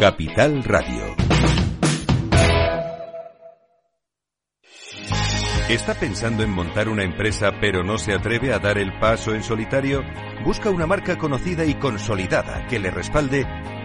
Capital 0.00 0.64
Radio. 0.64 1.14
¿Está 5.68 5.92
pensando 5.92 6.42
en 6.42 6.48
montar 6.48 6.88
una 6.88 7.04
empresa 7.04 7.52
pero 7.60 7.84
no 7.84 7.98
se 7.98 8.14
atreve 8.14 8.54
a 8.54 8.58
dar 8.58 8.78
el 8.78 8.98
paso 8.98 9.34
en 9.34 9.42
solitario? 9.42 10.02
Busca 10.42 10.70
una 10.70 10.86
marca 10.86 11.18
conocida 11.18 11.66
y 11.66 11.74
consolidada 11.74 12.66
que 12.66 12.78
le 12.78 12.90
respalde. 12.90 13.44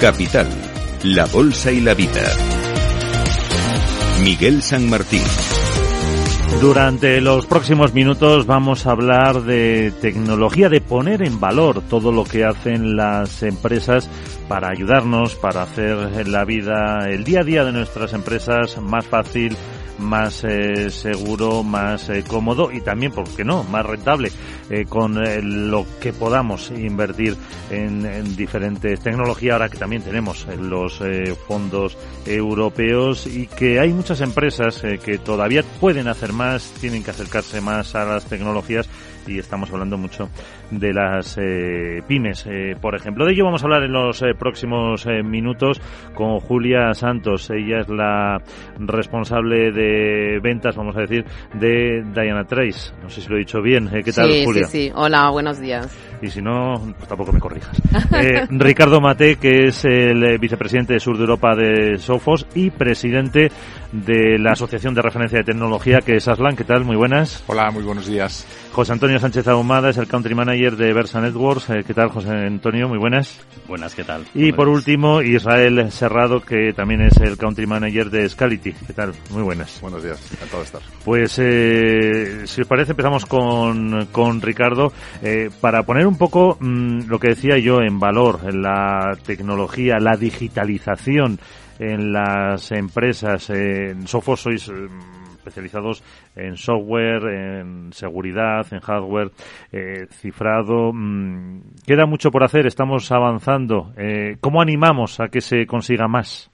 Capital, 0.00 0.48
la 1.04 1.26
Bolsa 1.26 1.70
y 1.70 1.82
la 1.82 1.92
Vida. 1.92 2.22
Miguel 4.24 4.62
San 4.62 4.88
Martín. 4.88 5.20
Durante 6.62 7.20
los 7.20 7.44
próximos 7.44 7.92
minutos 7.92 8.46
vamos 8.46 8.86
a 8.86 8.92
hablar 8.92 9.42
de 9.42 9.92
tecnología, 10.00 10.70
de 10.70 10.80
poner 10.80 11.22
en 11.22 11.38
valor 11.38 11.82
todo 11.82 12.12
lo 12.12 12.24
que 12.24 12.46
hacen 12.46 12.96
las 12.96 13.42
empresas 13.42 14.08
para 14.48 14.70
ayudarnos, 14.70 15.34
para 15.34 15.64
hacer 15.64 16.26
la 16.26 16.46
vida, 16.46 17.06
el 17.06 17.22
día 17.22 17.40
a 17.40 17.44
día 17.44 17.64
de 17.64 17.72
nuestras 17.72 18.14
empresas 18.14 18.80
más 18.80 19.06
fácil, 19.06 19.54
más 19.98 20.44
eh, 20.44 20.90
seguro, 20.90 21.62
más 21.62 22.08
eh, 22.08 22.24
cómodo 22.26 22.72
y 22.72 22.80
también, 22.80 23.12
¿por 23.12 23.28
qué 23.28 23.44
no?, 23.44 23.64
más 23.64 23.84
rentable 23.84 24.32
eh, 24.70 24.86
con 24.88 25.18
lo 25.70 25.86
que 26.00 26.12
podamos 26.12 26.70
invertir 26.70 27.36
en, 27.70 28.36
diferentes 28.36 29.00
tecnologías 29.00 29.54
ahora 29.54 29.68
que 29.68 29.78
también 29.78 30.02
tenemos 30.02 30.46
los 30.58 31.02
fondos 31.46 31.98
europeos 32.24 33.26
y 33.26 33.46
que 33.46 33.80
hay 33.80 33.92
muchas 33.92 34.20
empresas 34.20 34.82
que 35.02 35.18
todavía 35.18 35.62
pueden 35.80 36.08
hacer 36.08 36.32
más, 36.32 36.72
tienen 36.80 37.02
que 37.02 37.10
acercarse 37.10 37.60
más 37.60 37.94
a 37.94 38.04
las 38.04 38.24
tecnologías 38.24 38.88
y 39.26 39.38
estamos 39.38 39.70
hablando 39.72 39.96
mucho 39.96 40.28
de 40.70 40.92
las 40.92 41.36
eh, 41.40 42.02
pymes, 42.06 42.46
eh, 42.46 42.76
por 42.80 42.94
ejemplo. 42.94 43.24
De 43.24 43.32
ello 43.32 43.44
vamos 43.44 43.62
a 43.62 43.66
hablar 43.66 43.82
en 43.84 43.92
los 43.92 44.22
eh, 44.22 44.34
próximos 44.38 45.06
minutos 45.24 45.80
con 46.14 46.40
Julia 46.40 46.94
Santos. 46.94 47.50
Ella 47.50 47.80
es 47.80 47.88
la 47.88 48.42
responsable 48.78 49.72
de 49.72 50.40
ventas, 50.42 50.76
vamos 50.76 50.96
a 50.96 51.00
decir, 51.00 51.24
de 51.54 52.02
Diana 52.14 52.44
Trace. 52.44 52.92
No 53.02 53.08
sé 53.08 53.20
si 53.20 53.28
lo 53.28 53.36
he 53.36 53.40
dicho 53.40 53.60
bien. 53.62 53.88
¿Qué 53.88 54.12
tal, 54.12 54.30
Julia? 54.44 54.59
Sí, 54.66 54.88
sí. 54.88 54.92
Hola, 54.94 55.30
buenos 55.30 55.58
días. 55.58 55.88
Y 56.22 56.28
si 56.28 56.42
no, 56.42 56.74
pues 56.96 57.08
tampoco 57.08 57.32
me 57.32 57.40
corrijas. 57.40 57.80
Ricardo 58.50 59.00
Mate, 59.00 59.36
que 59.36 59.68
es 59.68 59.84
el 59.84 60.38
vicepresidente 60.38 60.94
de 60.94 61.00
Sur 61.00 61.16
de 61.16 61.22
Europa 61.22 61.54
de 61.54 61.96
Sofos 61.98 62.46
y 62.54 62.70
presidente 62.70 63.50
de 63.92 64.38
la 64.38 64.52
Asociación 64.52 64.94
de 64.94 65.02
Referencia 65.02 65.38
de 65.38 65.44
Tecnología, 65.44 66.00
que 66.00 66.16
es 66.16 66.28
Aslan. 66.28 66.56
¿Qué 66.56 66.64
tal? 66.64 66.84
Muy 66.84 66.96
buenas. 66.96 67.42
Hola, 67.46 67.70
muy 67.70 67.82
buenos 67.82 68.06
días. 68.06 68.46
José 68.72 68.92
Antonio 68.92 69.18
Sánchez 69.18 69.48
Ahumada 69.48 69.90
es 69.90 69.98
el 69.98 70.06
Country 70.06 70.34
Manager 70.34 70.76
de 70.76 70.92
Versa 70.92 71.20
Networks. 71.20 71.70
Eh, 71.70 71.84
¿Qué 71.86 71.94
tal, 71.94 72.08
José 72.10 72.30
Antonio? 72.30 72.88
Muy 72.88 72.98
buenas. 72.98 73.40
Buenas, 73.66 73.94
¿qué 73.94 74.04
tal? 74.04 74.24
Y 74.34 74.52
por 74.52 74.68
último, 74.68 75.22
Israel 75.22 75.90
Serrado, 75.90 76.40
que 76.40 76.72
también 76.72 77.02
es 77.02 77.16
el 77.18 77.36
Country 77.36 77.66
Manager 77.66 78.10
de 78.10 78.28
Scality. 78.28 78.72
¿Qué 78.86 78.92
tal? 78.92 79.12
Muy 79.30 79.42
buenas. 79.42 79.80
Buenos 79.80 80.02
días, 80.02 80.20
encantado 80.32 80.58
de 80.58 80.64
estar. 80.64 80.82
Pues, 81.04 81.38
eh, 81.38 82.42
si 82.46 82.60
os 82.60 82.66
parece, 82.66 82.92
empezamos 82.92 83.26
con, 83.26 84.06
con 84.12 84.40
Ricardo 84.40 84.92
eh, 85.22 85.50
para 85.60 85.82
poner 85.82 86.06
un 86.06 86.16
poco 86.16 86.56
mm, 86.60 87.08
lo 87.08 87.18
que 87.18 87.28
decía 87.30 87.58
yo 87.58 87.80
en 87.80 87.98
valor, 87.98 88.40
en 88.44 88.62
la 88.62 89.16
tecnología, 89.24 89.98
la 89.98 90.16
digitalización 90.16 91.38
en 91.80 92.12
las 92.12 92.70
empresas. 92.72 93.50
En 93.50 94.06
Sofos 94.06 94.42
sois 94.42 94.68
mm, 94.68 95.36
especializados 95.40 96.04
en 96.36 96.56
software, 96.56 97.24
en 97.24 97.92
seguridad, 97.92 98.66
en 98.70 98.80
hardware, 98.80 99.30
eh, 99.72 100.06
cifrado. 100.10 100.92
Mm, 100.92 101.62
queda 101.86 102.06
mucho 102.06 102.30
por 102.30 102.44
hacer, 102.44 102.66
estamos 102.66 103.10
avanzando. 103.10 103.92
Eh, 103.96 104.36
¿Cómo 104.40 104.60
animamos 104.60 105.18
a 105.20 105.28
que 105.28 105.40
se 105.40 105.66
consiga 105.66 106.06
más? 106.06 106.50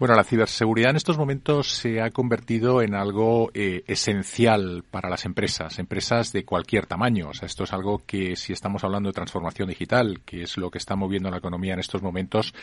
Bueno, 0.00 0.14
la 0.14 0.24
ciberseguridad 0.24 0.92
en 0.92 0.96
estos 0.96 1.18
momentos 1.18 1.72
se 1.72 2.00
ha 2.00 2.10
convertido 2.10 2.80
en 2.80 2.94
algo 2.94 3.50
eh, 3.52 3.84
esencial 3.86 4.82
para 4.90 5.10
las 5.10 5.26
empresas, 5.26 5.78
empresas 5.78 6.32
de 6.32 6.46
cualquier 6.46 6.86
tamaño. 6.86 7.28
O 7.28 7.34
sea, 7.34 7.44
esto 7.44 7.64
es 7.64 7.72
algo 7.74 8.00
que 8.06 8.34
si 8.34 8.54
estamos 8.54 8.82
hablando 8.82 9.10
de 9.10 9.12
transformación 9.12 9.68
digital, 9.68 10.22
que 10.24 10.44
es 10.44 10.56
lo 10.56 10.70
que 10.70 10.78
está 10.78 10.96
moviendo 10.96 11.30
la 11.30 11.36
economía 11.36 11.74
en 11.74 11.80
estos 11.80 12.00
momentos, 12.00 12.54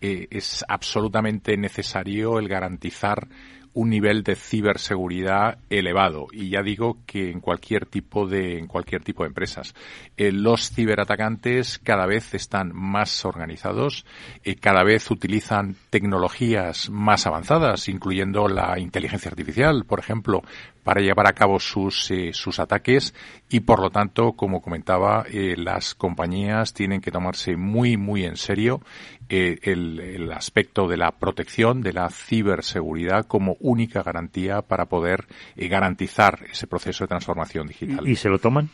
eh, 0.00 0.28
es 0.30 0.64
absolutamente 0.68 1.56
necesario 1.56 2.38
el 2.38 2.46
garantizar 2.46 3.26
un 3.74 3.90
nivel 3.90 4.22
de 4.22 4.36
ciberseguridad 4.36 5.58
elevado. 5.68 6.28
Y 6.32 6.50
ya 6.50 6.62
digo 6.62 6.98
que 7.06 7.30
en 7.30 7.40
cualquier 7.40 7.86
tipo 7.86 8.26
de 8.26 8.58
en 8.58 8.66
cualquier 8.66 9.02
tipo 9.02 9.22
de 9.22 9.28
empresas. 9.28 9.74
Eh, 10.16 10.32
los 10.32 10.70
ciberatacantes 10.70 11.78
cada 11.78 12.06
vez 12.06 12.34
están 12.34 12.72
más 12.74 13.24
organizados 13.24 14.04
eh, 14.44 14.56
cada 14.56 14.84
vez 14.84 15.10
utilizan 15.10 15.76
tecnologías 15.90 16.90
más 16.90 17.26
avanzadas 17.26 17.88
incluyendo 17.88 18.48
la 18.48 18.78
inteligencia 18.78 19.30
artificial 19.30 19.84
por 19.84 19.98
ejemplo 19.98 20.42
para 20.84 21.00
llevar 21.00 21.26
a 21.26 21.32
cabo 21.32 21.58
sus, 21.58 22.10
eh, 22.10 22.30
sus 22.32 22.60
ataques 22.60 23.14
y 23.48 23.60
por 23.60 23.80
lo 23.80 23.90
tanto, 23.90 24.32
como 24.32 24.60
comentaba, 24.60 25.24
eh, 25.28 25.54
las 25.56 25.94
compañías 25.94 26.74
tienen 26.74 27.00
que 27.00 27.10
tomarse 27.10 27.56
muy, 27.56 27.96
muy 27.96 28.24
en 28.24 28.36
serio 28.36 28.82
eh, 29.28 29.58
el, 29.62 29.98
el, 29.98 30.32
aspecto 30.32 30.86
de 30.86 30.98
la 30.98 31.12
protección, 31.12 31.80
de 31.80 31.94
la 31.94 32.10
ciberseguridad 32.10 33.26
como 33.26 33.56
única 33.60 34.02
garantía 34.02 34.60
para 34.60 34.84
poder 34.84 35.26
garantizar 35.56 36.40
ese 36.50 36.66
proceso 36.66 37.04
de 37.04 37.08
transformación 37.08 37.66
digital. 37.66 38.06
¿Y, 38.06 38.16
se 38.16 38.28
lo 38.28 38.38
toman? 38.38 38.68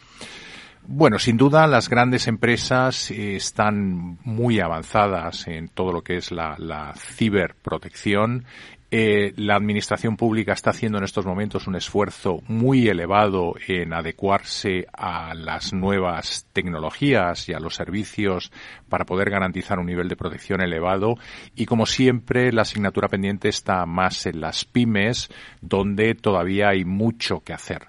Bueno, 0.87 1.19
sin 1.19 1.37
duda 1.37 1.69
las 1.69 1.89
grandes 1.89 2.27
empresas 2.27 3.13
están 3.13 4.19
muy 4.25 4.59
avanzadas 4.59 5.47
en 5.47 5.69
todo 5.69 5.93
lo 5.93 6.03
que 6.03 6.17
es 6.17 6.33
la, 6.33 6.57
la 6.59 6.95
ciberprotección 6.97 8.45
eh, 8.93 9.33
la 9.37 9.55
administración 9.55 10.17
pública 10.17 10.53
está 10.53 10.71
haciendo 10.71 10.99
en 10.99 11.05
estos 11.05 11.25
momentos 11.25 11.69
un 11.69 11.77
esfuerzo 11.77 12.43
muy 12.49 12.89
elevado 12.89 13.55
en 13.69 13.93
adecuarse 13.93 14.87
a 14.93 15.33
las 15.35 15.73
nuevas 15.73 16.47
tecnologías 16.53 17.49
y 17.49 17.53
a 17.53 17.61
los 17.61 17.77
servicios 17.77 18.51
para 18.89 19.05
poder 19.05 19.31
garantizar 19.31 19.79
un 19.79 19.87
nivel 19.87 20.09
de 20.09 20.17
protección 20.17 20.61
elevado 20.61 21.15
y 21.55 21.67
como 21.67 21.87
siempre 21.87 22.53
la 22.53 22.63
asignatura 22.63 23.07
pendiente 23.07 23.49
está 23.49 23.87
más 23.87 24.27
en 24.27 24.41
las 24.41 24.65
pymes 24.65 25.31
donde 25.61 26.17
todavía 26.17 26.71
hay 26.71 26.85
mucho 26.85 27.41
que 27.45 27.53
hacer. 27.53 27.87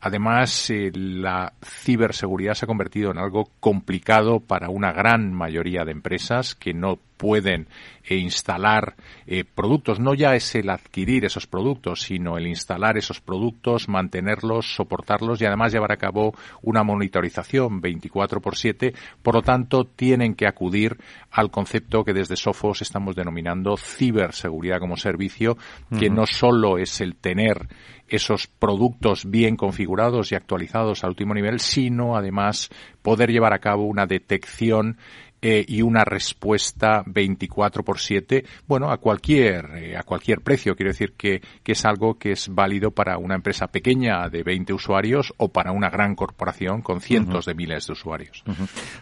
Además, 0.00 0.70
eh, 0.70 0.90
la 0.94 1.52
ciberseguridad 1.62 2.54
se 2.54 2.64
ha 2.64 2.66
convertido 2.66 3.10
en 3.10 3.18
algo 3.18 3.50
complicado 3.60 4.40
para 4.40 4.70
una 4.70 4.92
gran 4.92 5.32
mayoría 5.32 5.84
de 5.84 5.92
empresas 5.92 6.54
que 6.54 6.72
no 6.72 6.98
pueden 7.20 7.68
eh, 8.02 8.16
instalar 8.16 8.96
eh, 9.26 9.44
productos. 9.44 10.00
No 10.00 10.14
ya 10.14 10.34
es 10.34 10.54
el 10.54 10.70
adquirir 10.70 11.26
esos 11.26 11.46
productos, 11.46 12.00
sino 12.00 12.38
el 12.38 12.46
instalar 12.46 12.96
esos 12.96 13.20
productos, 13.20 13.90
mantenerlos, 13.90 14.74
soportarlos 14.74 15.38
y 15.42 15.44
además 15.44 15.70
llevar 15.70 15.92
a 15.92 15.98
cabo 15.98 16.32
una 16.62 16.82
monitorización 16.82 17.82
24 17.82 18.40
por 18.40 18.56
7. 18.56 18.94
Por 19.22 19.34
lo 19.34 19.42
tanto, 19.42 19.84
tienen 19.84 20.34
que 20.34 20.46
acudir 20.46 20.96
al 21.30 21.50
concepto 21.50 22.04
que 22.04 22.14
desde 22.14 22.36
Sofos 22.36 22.80
estamos 22.80 23.14
denominando 23.14 23.76
ciberseguridad 23.76 24.80
como 24.80 24.96
servicio, 24.96 25.58
que 25.98 26.08
no 26.08 26.24
solo 26.24 26.78
es 26.78 27.02
el 27.02 27.16
tener 27.16 27.68
esos 28.08 28.46
productos 28.46 29.30
bien 29.30 29.56
configurados 29.56 30.32
y 30.32 30.34
actualizados 30.34 31.04
al 31.04 31.10
último 31.10 31.34
nivel, 31.34 31.60
sino 31.60 32.16
además 32.16 32.70
poder 33.02 33.30
llevar 33.30 33.52
a 33.52 33.60
cabo 33.60 33.84
una 33.84 34.06
detección 34.06 34.96
eh, 35.42 35.64
y 35.66 35.82
una 35.82 36.04
respuesta 36.04 37.02
24 37.06 37.82
por 37.82 37.98
7, 37.98 38.44
bueno, 38.66 38.90
a 38.90 38.98
cualquier, 38.98 39.70
eh, 39.76 39.96
a 39.96 40.02
cualquier 40.02 40.40
precio. 40.40 40.74
Quiero 40.74 40.90
decir 40.90 41.14
que, 41.16 41.40
que 41.62 41.72
es 41.72 41.84
algo 41.84 42.18
que 42.18 42.32
es 42.32 42.48
válido 42.48 42.90
para 42.90 43.18
una 43.18 43.34
empresa 43.34 43.66
pequeña 43.68 44.28
de 44.28 44.42
20 44.42 44.72
usuarios 44.72 45.32
o 45.36 45.48
para 45.48 45.72
una 45.72 45.90
gran 45.90 46.14
corporación 46.14 46.82
con 46.82 47.00
cientos 47.00 47.46
de 47.46 47.54
miles 47.54 47.86
de 47.86 47.92
usuarios. 47.92 48.44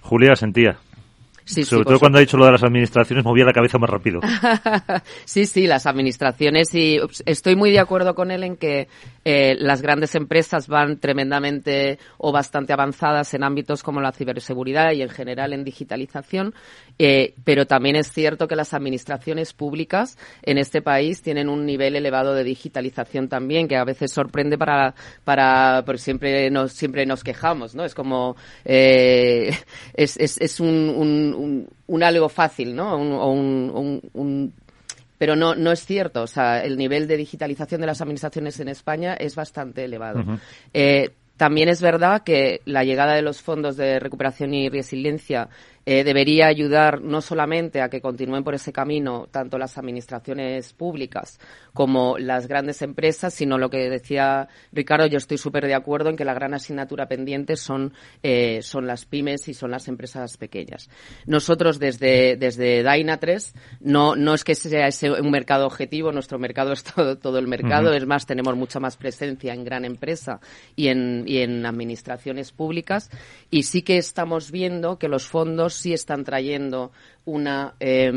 Julia 0.02 0.37
Sentía. 0.37 0.79
Sobre 1.49 1.85
todo 1.85 1.99
cuando 1.99 2.19
ha 2.19 2.21
dicho 2.21 2.37
lo 2.37 2.45
de 2.45 2.53
las 2.53 2.62
administraciones, 2.62 3.25
movía 3.25 3.45
la 3.45 3.53
cabeza 3.53 3.79
más 3.79 3.89
rápido. 3.89 4.21
sí, 5.25 5.47
sí, 5.47 5.67
las 5.67 5.87
administraciones 5.87 6.75
y 6.75 7.00
estoy 7.25 7.56
muy 7.56 7.71
de 7.71 7.79
acuerdo 7.81 8.15
con 8.15 8.31
él 8.31 8.45
en 8.45 8.56
que 8.56 8.89
eh, 9.25 9.56
las 9.59 9.81
grandes 9.81 10.15
empresas 10.15 10.69
van 10.69 10.99
tremendamente 10.99 11.99
o 12.19 12.33
bastante 12.33 12.73
avanzadas 12.73 13.33
en 13.35 13.45
ámbitos 13.45 13.83
como 13.83 14.00
la 14.00 14.12
ciberseguridad 14.12 14.93
y 14.93 15.03
en 15.03 15.09
general 15.09 15.53
en 15.53 15.65
digitalización, 15.65 16.55
eh, 16.99 17.35
pero 17.45 17.67
también 17.67 17.97
es 17.97 18.12
cierto 18.12 18.47
que 18.47 18.56
las 18.56 18.75
administraciones 18.75 19.55
públicas 19.55 20.19
en 20.43 20.59
este 20.59 20.83
país 20.83 21.23
tienen 21.23 21.49
un 21.49 21.65
nivel 21.65 21.97
elevado 21.97 22.35
de 22.35 22.44
digitalización 22.44 23.29
también 23.29 23.69
que 23.69 23.77
a 23.77 23.85
veces 23.85 24.12
sorprende 24.12 24.59
para 24.59 24.94
para 25.25 25.83
porque 25.85 26.01
siempre 26.01 26.51
nos 26.51 26.73
siempre 26.73 27.06
nos 27.06 27.25
quejamos, 27.25 27.75
¿no? 27.75 27.85
Es 27.85 27.94
como 27.94 28.37
eh, 28.65 29.51
es, 29.94 30.17
es, 30.19 30.39
es 30.41 30.61
un 30.61 30.69
un, 30.69 31.35
algo 32.02 32.29
fácil, 32.29 32.75
¿no? 32.75 32.96
Un, 32.96 34.52
pero 35.19 35.35
no, 35.35 35.55
no 35.55 35.73
es 35.73 35.85
cierto. 35.85 36.23
O 36.23 36.26
sea, 36.26 36.62
el 36.62 36.76
nivel 36.76 37.06
de 37.08 37.17
digitalización 37.17 37.81
de 37.81 37.87
las 37.87 38.00
administraciones 38.00 38.61
en 38.61 38.69
España 38.69 39.14
es 39.14 39.35
bastante 39.35 39.85
elevado. 39.85 40.25
Eh, 40.73 41.11
también 41.37 41.69
es 41.69 41.81
verdad 41.81 42.23
que 42.25 42.61
la 42.64 42.82
llegada 42.82 43.14
de 43.14 43.23
los 43.23 43.40
fondos 43.40 43.76
de 43.76 44.00
recuperación 44.00 44.55
y 44.55 44.69
resiliencia 44.69 45.49
eh, 45.90 46.05
debería 46.05 46.49
ayudar 46.49 47.00
no 47.00 47.23
solamente 47.23 47.81
a 47.81 47.88
que 47.88 48.02
continúen 48.02 48.44
por 48.44 48.55
ese 48.55 48.75
camino 48.75 49.26
tanto 49.31 49.56
las 49.56 49.79
administraciones 49.79 50.75
públicas 50.75 51.40
como 51.73 52.19
las 52.19 52.46
grandes 52.46 52.82
empresas, 52.82 53.32
sino 53.32 53.56
lo 53.56 53.70
que 53.70 53.88
decía 53.88 54.49
Ricardo, 54.70 55.06
yo 55.06 55.17
estoy 55.17 55.38
súper 55.38 55.67
de 55.67 55.75
acuerdo 55.75 56.11
en 56.11 56.17
que 56.17 56.26
la 56.26 56.35
gran 56.35 56.52
asignatura 56.52 57.08
pendiente 57.08 57.56
son, 57.56 57.94
eh, 58.23 58.61
son 58.61 58.87
las 58.87 59.06
pymes 59.06 59.49
y 59.49 59.55
son 59.55 59.70
las 59.70 59.88
empresas 59.88 60.37
pequeñas. 60.37 60.90
Nosotros 61.25 61.79
desde, 61.79 62.37
desde 62.37 62.82
Daina 62.82 63.17
3 63.17 63.55
no, 63.81 64.14
no 64.14 64.34
es 64.34 64.44
que 64.44 64.55
sea 64.55 64.88
ese 64.88 65.11
un 65.11 65.31
mercado 65.31 65.64
objetivo, 65.64 66.12
nuestro 66.12 66.38
mercado 66.38 66.75
es 66.75 66.84
todo, 66.94 67.17
todo 67.17 67.38
el 67.38 67.49
mercado, 67.49 67.94
es 67.94 68.05
más, 68.05 68.26
tenemos 68.26 68.55
mucha 68.56 68.79
más 68.79 68.99
presencia 68.99 69.55
en 69.55 69.64
gran 69.64 69.87
empresa 69.87 70.38
y 70.76 70.88
en, 70.88 71.25
y 71.26 71.38
en 71.38 71.64
administraciones 71.64 72.52
públicas. 72.52 73.11
Y 73.50 73.62
sí 73.62 73.81
que 73.81 73.96
estamos 73.96 74.50
viendo 74.50 74.99
que 74.99 75.08
los 75.08 75.26
fondos 75.26 75.78
sí 75.79 75.93
están 75.93 76.25
trayendo 76.25 76.93
una, 77.25 77.75
eh, 77.81 78.13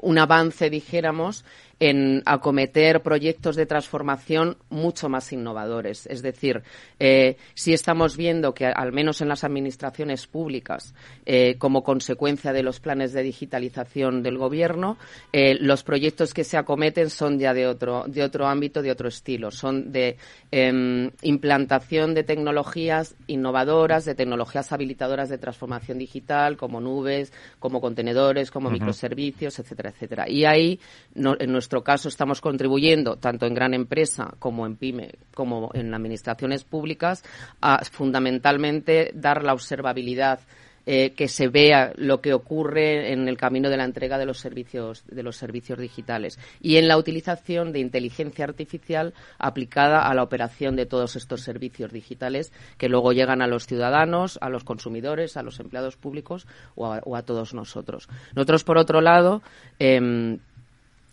un 0.00 0.18
avance, 0.18 0.70
dijéramos, 0.70 1.44
en 1.78 2.22
acometer 2.24 3.02
proyectos 3.02 3.54
de 3.54 3.66
transformación 3.66 4.56
mucho 4.70 5.08
más 5.08 5.32
innovadores. 5.32 6.06
Es 6.06 6.22
decir, 6.22 6.62
eh, 6.98 7.36
si 7.54 7.74
estamos 7.74 8.16
viendo 8.16 8.54
que, 8.54 8.66
al 8.66 8.92
menos 8.92 9.20
en 9.20 9.28
las 9.28 9.44
administraciones 9.44 10.26
públicas, 10.26 10.94
eh, 11.26 11.56
como 11.58 11.84
consecuencia 11.84 12.52
de 12.54 12.62
los 12.62 12.80
planes 12.80 13.12
de 13.12 13.22
digitalización 13.22 14.22
del 14.22 14.38
Gobierno, 14.38 14.96
eh, 15.32 15.56
los 15.60 15.82
proyectos 15.82 16.32
que 16.32 16.44
se 16.44 16.56
acometen 16.56 17.10
son 17.10 17.38
ya 17.38 17.52
de 17.52 17.66
otro, 17.66 18.04
de 18.06 18.22
otro 18.22 18.46
ámbito, 18.46 18.80
de 18.80 18.90
otro 18.90 19.08
estilo. 19.08 19.50
Son 19.50 19.92
de 19.92 20.16
em, 20.50 21.10
implantación 21.22 22.14
de 22.14 22.22
tecnologías 22.22 23.16
innovadoras, 23.26 24.06
de 24.06 24.14
tecnologías 24.14 24.72
habilitadoras 24.72 25.28
de 25.28 25.36
transformación 25.36 25.98
digital, 25.98 26.56
como 26.56 26.80
nubes, 26.80 27.32
como 27.58 27.82
contenedores, 27.82 28.50
como 28.50 28.70
microservicios, 28.70 29.58
etcétera, 29.58 29.90
etcétera. 29.90 30.28
Y 30.28 30.44
ahí, 30.46 30.80
en 31.14 31.52
nuestro 31.52 31.65
caso, 31.68 32.08
estamos 32.08 32.40
contribuyendo, 32.40 33.16
tanto 33.16 33.46
en 33.46 33.54
gran 33.54 33.74
empresa 33.74 34.34
como 34.38 34.66
en 34.66 34.76
pyme, 34.76 35.14
como 35.34 35.70
en 35.74 35.92
administraciones 35.94 36.64
públicas, 36.64 37.22
a 37.60 37.84
fundamentalmente 37.84 39.12
dar 39.14 39.42
la 39.42 39.52
observabilidad 39.52 40.40
eh, 40.88 41.14
que 41.14 41.26
se 41.26 41.48
vea 41.48 41.92
lo 41.96 42.20
que 42.20 42.32
ocurre 42.32 43.12
en 43.12 43.26
el 43.26 43.36
camino 43.36 43.68
de 43.70 43.76
la 43.76 43.82
entrega 43.82 44.18
de 44.18 44.24
los 44.24 44.38
servicios 44.38 45.02
de 45.08 45.24
los 45.24 45.36
servicios 45.36 45.80
digitales 45.80 46.38
y 46.60 46.76
en 46.76 46.86
la 46.86 46.96
utilización 46.96 47.72
de 47.72 47.80
inteligencia 47.80 48.44
artificial 48.44 49.12
aplicada 49.36 50.08
a 50.08 50.14
la 50.14 50.22
operación 50.22 50.76
de 50.76 50.86
todos 50.86 51.16
estos 51.16 51.40
servicios 51.40 51.90
digitales 51.90 52.52
que 52.78 52.88
luego 52.88 53.12
llegan 53.12 53.42
a 53.42 53.48
los 53.48 53.66
ciudadanos, 53.66 54.38
a 54.40 54.48
los 54.48 54.62
consumidores, 54.62 55.36
a 55.36 55.42
los 55.42 55.58
empleados 55.58 55.96
públicos 55.96 56.46
o 56.76 57.16
a, 57.16 57.22
todos 57.22 57.52
nosotros. 57.52 58.08
Nosotros, 58.36 58.62
por 58.62 58.78
otro 58.78 59.00
lado, 59.00 59.42
em, 59.80 60.38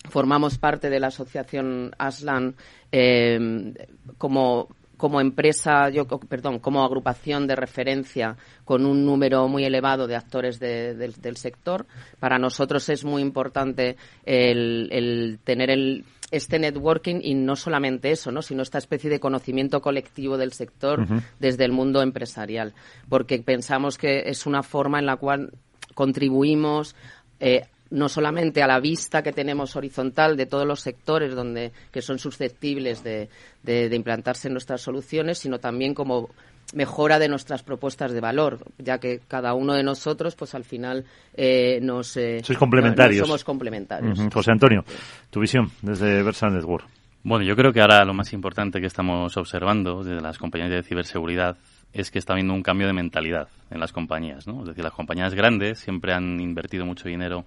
formamos 0.10 0.58
parte 0.58 0.90
de 0.90 1.00
la 1.00 1.08
asociación 1.08 1.92
ASLAN 1.98 2.56
em, 2.92 3.74
como 4.18 4.70
como 5.04 5.20
empresa, 5.20 5.90
yo, 5.90 6.08
perdón, 6.08 6.60
como 6.60 6.82
agrupación 6.82 7.46
de 7.46 7.58
referencia 7.58 8.38
con 8.64 8.86
un 8.86 9.06
número 9.06 9.50
muy 9.50 9.66
elevado 9.66 10.08
de 10.08 10.16
actores 10.16 10.62
del 10.62 11.36
sector. 11.36 11.86
Para 12.22 12.40
nosotros 12.40 12.88
es 12.88 13.04
muy 13.04 13.22
importante 13.22 13.98
el, 14.24 15.40
tener 15.44 15.72
el, 15.72 16.06
este 16.32 16.58
networking 16.58 17.20
y 17.22 17.34
no 17.34 17.58
solamente 17.58 18.12
eso, 18.12 18.32
¿no? 18.32 18.42
sino 18.42 18.62
esta 18.62 18.78
especie 18.78 19.10
de 19.10 19.20
conocimiento 19.20 19.82
colectivo 19.82 20.38
del 20.38 20.54
sector 20.54 21.06
desde 21.38 21.66
el 21.66 21.74
mundo 21.74 22.02
empresarial, 22.02 22.74
porque 23.10 23.40
pensamos 23.40 23.98
que 23.98 24.24
es 24.28 24.46
una 24.46 24.64
forma 24.64 25.00
en 25.00 25.06
la 25.06 25.18
cual 25.18 25.52
contribuimos 25.96 26.96
eh, 27.42 27.66
no 27.94 28.10
solamente 28.10 28.64
a 28.64 28.68
la 28.68 28.80
vista 28.80 29.22
que 29.22 29.32
tenemos 29.32 29.76
horizontal 29.76 30.36
de 30.36 30.48
todos 30.48 30.66
los 30.66 30.82
sectores 30.82 31.36
donde 31.36 31.72
que 31.92 32.02
son 32.02 32.18
susceptibles 32.18 33.04
de, 33.04 33.30
de, 33.62 33.96
implantarse 33.96 34.50
nuestras 34.50 34.82
soluciones, 34.82 35.38
sino 35.38 35.60
también 35.60 35.94
como 35.94 36.32
mejora 36.74 37.20
de 37.20 37.30
nuestras 37.30 37.62
propuestas 37.62 38.12
de 38.12 38.20
valor, 38.20 38.60
ya 38.80 38.98
que 38.98 39.22
cada 39.28 39.54
uno 39.54 39.76
de 39.76 39.84
nosotros, 39.84 40.36
pues 40.36 40.56
al 40.56 40.64
final 40.64 41.06
eh, 41.36 41.80
nos 41.84 42.18
eh, 42.18 42.42
complementarios. 42.58 43.28
somos 43.28 43.44
complementarios. 43.44 44.20
José 44.34 44.52
Antonio, 44.52 44.84
tu 45.30 45.40
visión 45.40 45.70
desde 45.84 46.24
Versa 46.24 46.48
Network. 46.50 46.88
Bueno, 47.22 47.46
yo 47.46 47.56
creo 47.56 47.72
que 47.72 47.80
ahora 47.80 48.04
lo 48.06 48.16
más 48.16 48.34
importante 48.34 48.82
que 48.82 48.88
estamos 48.88 49.38
observando 49.38 50.04
desde 50.04 50.20
las 50.20 50.40
compañías 50.40 50.72
de 50.72 50.82
ciberseguridad 50.82 51.58
es 51.94 52.10
que 52.10 52.18
está 52.18 52.34
habiendo 52.34 52.56
un 52.56 52.64
cambio 52.64 52.88
de 52.88 52.94
mentalidad 52.94 53.50
en 53.70 53.80
las 53.80 53.92
compañías, 53.92 54.48
¿no? 54.48 54.62
Es 54.62 54.70
decir, 54.70 54.84
las 54.84 54.94
compañías 54.94 55.36
grandes 55.36 55.78
siempre 55.78 56.12
han 56.12 56.40
invertido 56.40 56.88
mucho 56.88 57.08
dinero 57.08 57.46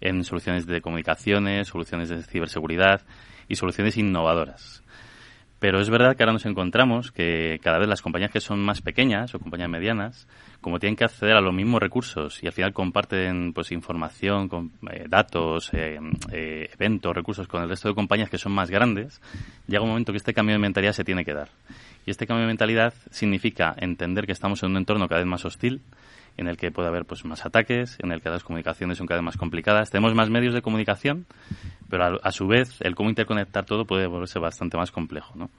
en 0.00 0.24
soluciones 0.24 0.66
de 0.66 0.80
comunicaciones, 0.80 1.68
soluciones 1.68 2.08
de 2.08 2.22
ciberseguridad 2.22 3.02
y 3.48 3.56
soluciones 3.56 3.96
innovadoras. 3.96 4.82
Pero 5.60 5.78
es 5.78 5.90
verdad 5.90 6.16
que 6.16 6.22
ahora 6.22 6.32
nos 6.32 6.46
encontramos 6.46 7.12
que 7.12 7.60
cada 7.62 7.78
vez 7.78 7.86
las 7.86 8.00
compañías 8.00 8.30
que 8.30 8.40
son 8.40 8.60
más 8.60 8.80
pequeñas 8.80 9.34
o 9.34 9.38
compañías 9.38 9.68
medianas, 9.68 10.26
como 10.62 10.78
tienen 10.78 10.96
que 10.96 11.04
acceder 11.04 11.36
a 11.36 11.42
los 11.42 11.52
mismos 11.52 11.82
recursos 11.82 12.42
y 12.42 12.46
al 12.46 12.54
final 12.54 12.72
comparten 12.72 13.52
pues 13.52 13.70
información, 13.70 14.48
eh, 14.90 15.04
datos, 15.06 15.68
eh, 15.74 15.98
eh, 16.32 16.70
eventos, 16.72 17.14
recursos 17.14 17.46
con 17.46 17.62
el 17.62 17.68
resto 17.68 17.88
de 17.88 17.94
compañías 17.94 18.30
que 18.30 18.38
son 18.38 18.52
más 18.52 18.70
grandes, 18.70 19.20
llega 19.68 19.82
un 19.82 19.90
momento 19.90 20.12
que 20.12 20.18
este 20.18 20.32
cambio 20.32 20.54
de 20.54 20.60
mentalidad 20.60 20.94
se 20.94 21.04
tiene 21.04 21.26
que 21.26 21.34
dar. 21.34 21.50
Y 22.06 22.10
este 22.10 22.26
cambio 22.26 22.46
de 22.46 22.48
mentalidad 22.48 22.94
significa 23.10 23.74
entender 23.76 24.24
que 24.24 24.32
estamos 24.32 24.62
en 24.62 24.70
un 24.70 24.78
entorno 24.78 25.08
cada 25.08 25.20
vez 25.20 25.28
más 25.28 25.44
hostil, 25.44 25.82
en 26.36 26.48
el 26.48 26.56
que 26.56 26.70
puede 26.70 26.88
haber 26.88 27.04
pues 27.04 27.24
más 27.24 27.44
ataques, 27.44 27.98
en 28.02 28.12
el 28.12 28.22
que 28.22 28.30
las 28.30 28.44
comunicaciones 28.44 28.98
son 28.98 29.06
cada 29.06 29.20
vez 29.20 29.24
más 29.24 29.36
complicadas. 29.36 29.90
Tenemos 29.90 30.14
más 30.14 30.30
medios 30.30 30.54
de 30.54 30.62
comunicación, 30.62 31.26
pero 31.88 32.18
a, 32.22 32.32
su 32.32 32.46
vez 32.46 32.80
el 32.80 32.94
cómo 32.94 33.10
interconectar 33.10 33.64
todo 33.64 33.84
puede 33.84 34.06
volverse 34.06 34.38
bastante 34.38 34.76
más 34.76 34.90
complejo, 34.90 35.34
¿no? 35.36 35.50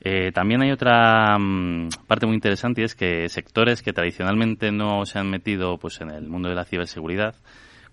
Eh, 0.00 0.30
también 0.32 0.62
hay 0.62 0.70
otra 0.70 1.36
mm, 1.38 1.88
parte 2.06 2.26
muy 2.26 2.36
interesante 2.36 2.82
y 2.82 2.84
es 2.84 2.94
que 2.94 3.28
sectores 3.28 3.82
que 3.82 3.92
tradicionalmente 3.92 4.70
no 4.70 5.04
se 5.06 5.18
han 5.18 5.28
metido 5.28 5.76
pues 5.76 6.00
en 6.00 6.10
el 6.10 6.28
mundo 6.28 6.48
de 6.48 6.54
la 6.54 6.64
ciberseguridad, 6.64 7.34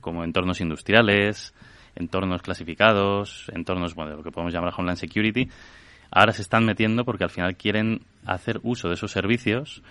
como 0.02 0.24
entornos 0.24 0.62
industriales, 0.62 1.56
entornos 1.96 2.44
clasificados, 2.44 3.50
entornos, 3.54 3.96
bueno, 3.96 4.18
lo 4.18 4.24
que 4.24 4.32
podemos 4.32 4.54
llamar 4.54 4.74
Homeland 4.78 5.00
Security, 5.00 5.50
ahora 6.12 6.32
se 6.32 6.44
están 6.44 6.64
metiendo 6.64 7.06
porque 7.06 7.24
al 7.24 7.32
final 7.32 7.56
quieren 7.56 8.02
hacer 8.26 8.60
uso 8.62 8.88
de 8.88 8.94
esos 8.94 9.12
servicios 9.12 9.82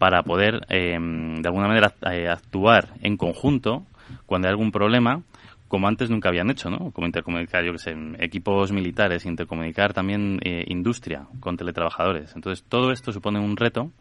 para 0.00 0.22
poder, 0.22 0.62
eh, 0.70 0.96
de 0.98 1.46
alguna 1.46 1.68
manera, 1.68 1.92
eh, 2.10 2.26
actuar 2.26 2.94
en 3.02 3.18
conjunto 3.18 3.84
cuando 4.24 4.48
hay 4.48 4.52
algún 4.52 4.72
problema, 4.72 5.24
como 5.68 5.88
antes 5.88 6.08
nunca 6.08 6.30
habían 6.30 6.48
hecho, 6.48 6.70
¿no? 6.70 6.90
Como 6.92 7.06
intercomunicar, 7.06 7.66
yo 7.66 7.72
que 7.72 7.78
sé, 7.78 7.94
equipos 8.18 8.72
militares, 8.72 9.26
intercomunicar 9.26 9.92
también 9.92 10.40
eh, 10.42 10.64
industria 10.68 11.26
con 11.40 11.58
teletrabajadores. 11.58 12.34
Entonces, 12.34 12.64
todo 12.66 12.92
esto 12.92 13.12
supone 13.12 13.40
un 13.40 13.58
reto 13.58 13.92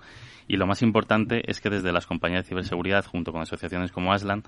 y 0.47 0.55
lo 0.55 0.65
más 0.65 0.83
importante 0.83 1.41
es 1.51 1.59
que 1.59 1.69
desde 1.69 1.91
las 1.91 2.07
compañías 2.07 2.45
de 2.45 2.47
ciberseguridad, 2.47 3.03
junto 3.05 3.33
con 3.33 3.41
asociaciones 3.41 3.91
como 3.91 4.13
Aslan, 4.13 4.43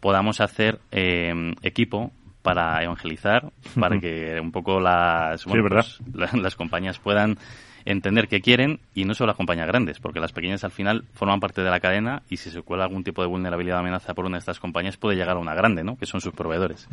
podamos 0.00 0.40
hacer 0.40 0.80
equipo 0.90 2.12
para 2.48 2.82
evangelizar, 2.82 3.52
para 3.78 4.00
que 4.00 4.40
un 4.40 4.52
poco 4.52 4.80
las, 4.80 5.44
pues, 5.44 6.00
las 6.32 6.56
compañías 6.56 6.98
puedan 6.98 7.36
entender 7.84 8.26
qué 8.26 8.40
quieren 8.40 8.80
y 8.94 9.04
no 9.04 9.12
solo 9.12 9.28
las 9.28 9.36
compañías 9.36 9.66
grandes, 9.66 10.00
porque 10.00 10.18
las 10.18 10.32
pequeñas 10.32 10.64
al 10.64 10.70
final 10.70 11.04
forman 11.12 11.40
parte 11.40 11.62
de 11.62 11.70
la 11.70 11.78
cadena 11.78 12.22
y 12.30 12.38
si 12.38 12.50
se 12.50 12.62
cuela 12.62 12.84
algún 12.84 13.04
tipo 13.04 13.20
de 13.20 13.28
vulnerabilidad 13.28 13.76
o 13.76 13.80
amenaza 13.80 14.14
por 14.14 14.24
una 14.24 14.36
de 14.36 14.40
estas 14.40 14.60
compañías 14.60 14.96
puede 14.96 15.16
llegar 15.16 15.36
a 15.36 15.40
una 15.40 15.54
grande, 15.54 15.84
¿no? 15.84 15.98
que 15.98 16.06
son 16.06 16.22
sus 16.22 16.32
proveedores. 16.32 16.88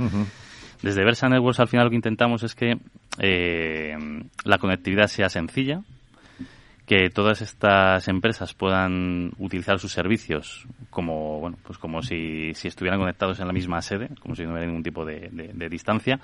Desde 0.81 1.05
Versa 1.05 1.29
Networks 1.29 1.61
al 1.61 1.69
final 1.69 1.85
lo 1.85 1.89
que 1.89 1.95
intentamos 1.95 2.43
es 2.43 2.53
que 2.53 2.77
eh, 3.19 3.95
la 4.43 4.57
conectividad 4.57 5.07
sea 5.07 5.29
sencilla, 5.29 5.81
que 6.85 7.09
todas 7.09 7.41
estas 7.41 8.07
empresas 8.07 8.53
puedan 8.53 9.31
utilizar 9.39 9.79
sus 9.79 9.91
servicios 9.91 10.67
como 10.89 11.39
bueno 11.39 11.57
pues 11.63 11.77
como 11.79 12.01
si, 12.01 12.53
si 12.53 12.67
estuvieran 12.67 12.99
conectados 12.99 13.39
en 13.39 13.47
la 13.47 13.53
misma 13.53 13.81
sede 13.81 14.09
como 14.19 14.35
si 14.35 14.43
no 14.43 14.51
hubiera 14.51 14.67
ningún 14.67 14.83
tipo 14.83 15.03
de, 15.03 15.29
de, 15.31 15.69
distancia 15.69 16.19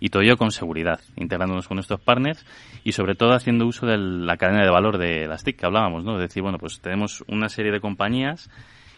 y 0.00 0.08
todo 0.08 0.22
ello 0.22 0.36
con 0.36 0.50
seguridad 0.50 1.00
integrándonos 1.16 1.68
con 1.68 1.76
nuestros 1.76 2.00
partners 2.00 2.46
y 2.82 2.92
sobre 2.92 3.14
todo 3.14 3.32
haciendo 3.32 3.66
uso 3.66 3.86
de 3.86 3.98
la 3.98 4.36
cadena 4.36 4.62
de 4.62 4.70
valor 4.70 4.98
de 4.98 5.26
las 5.26 5.44
TIC 5.44 5.58
que 5.58 5.66
hablábamos 5.66 6.04
no 6.04 6.14
es 6.14 6.28
decir 6.28 6.42
bueno 6.42 6.58
pues 6.58 6.80
tenemos 6.80 7.22
una 7.28 7.48
serie 7.48 7.72
de 7.72 7.80
compañías 7.80 8.48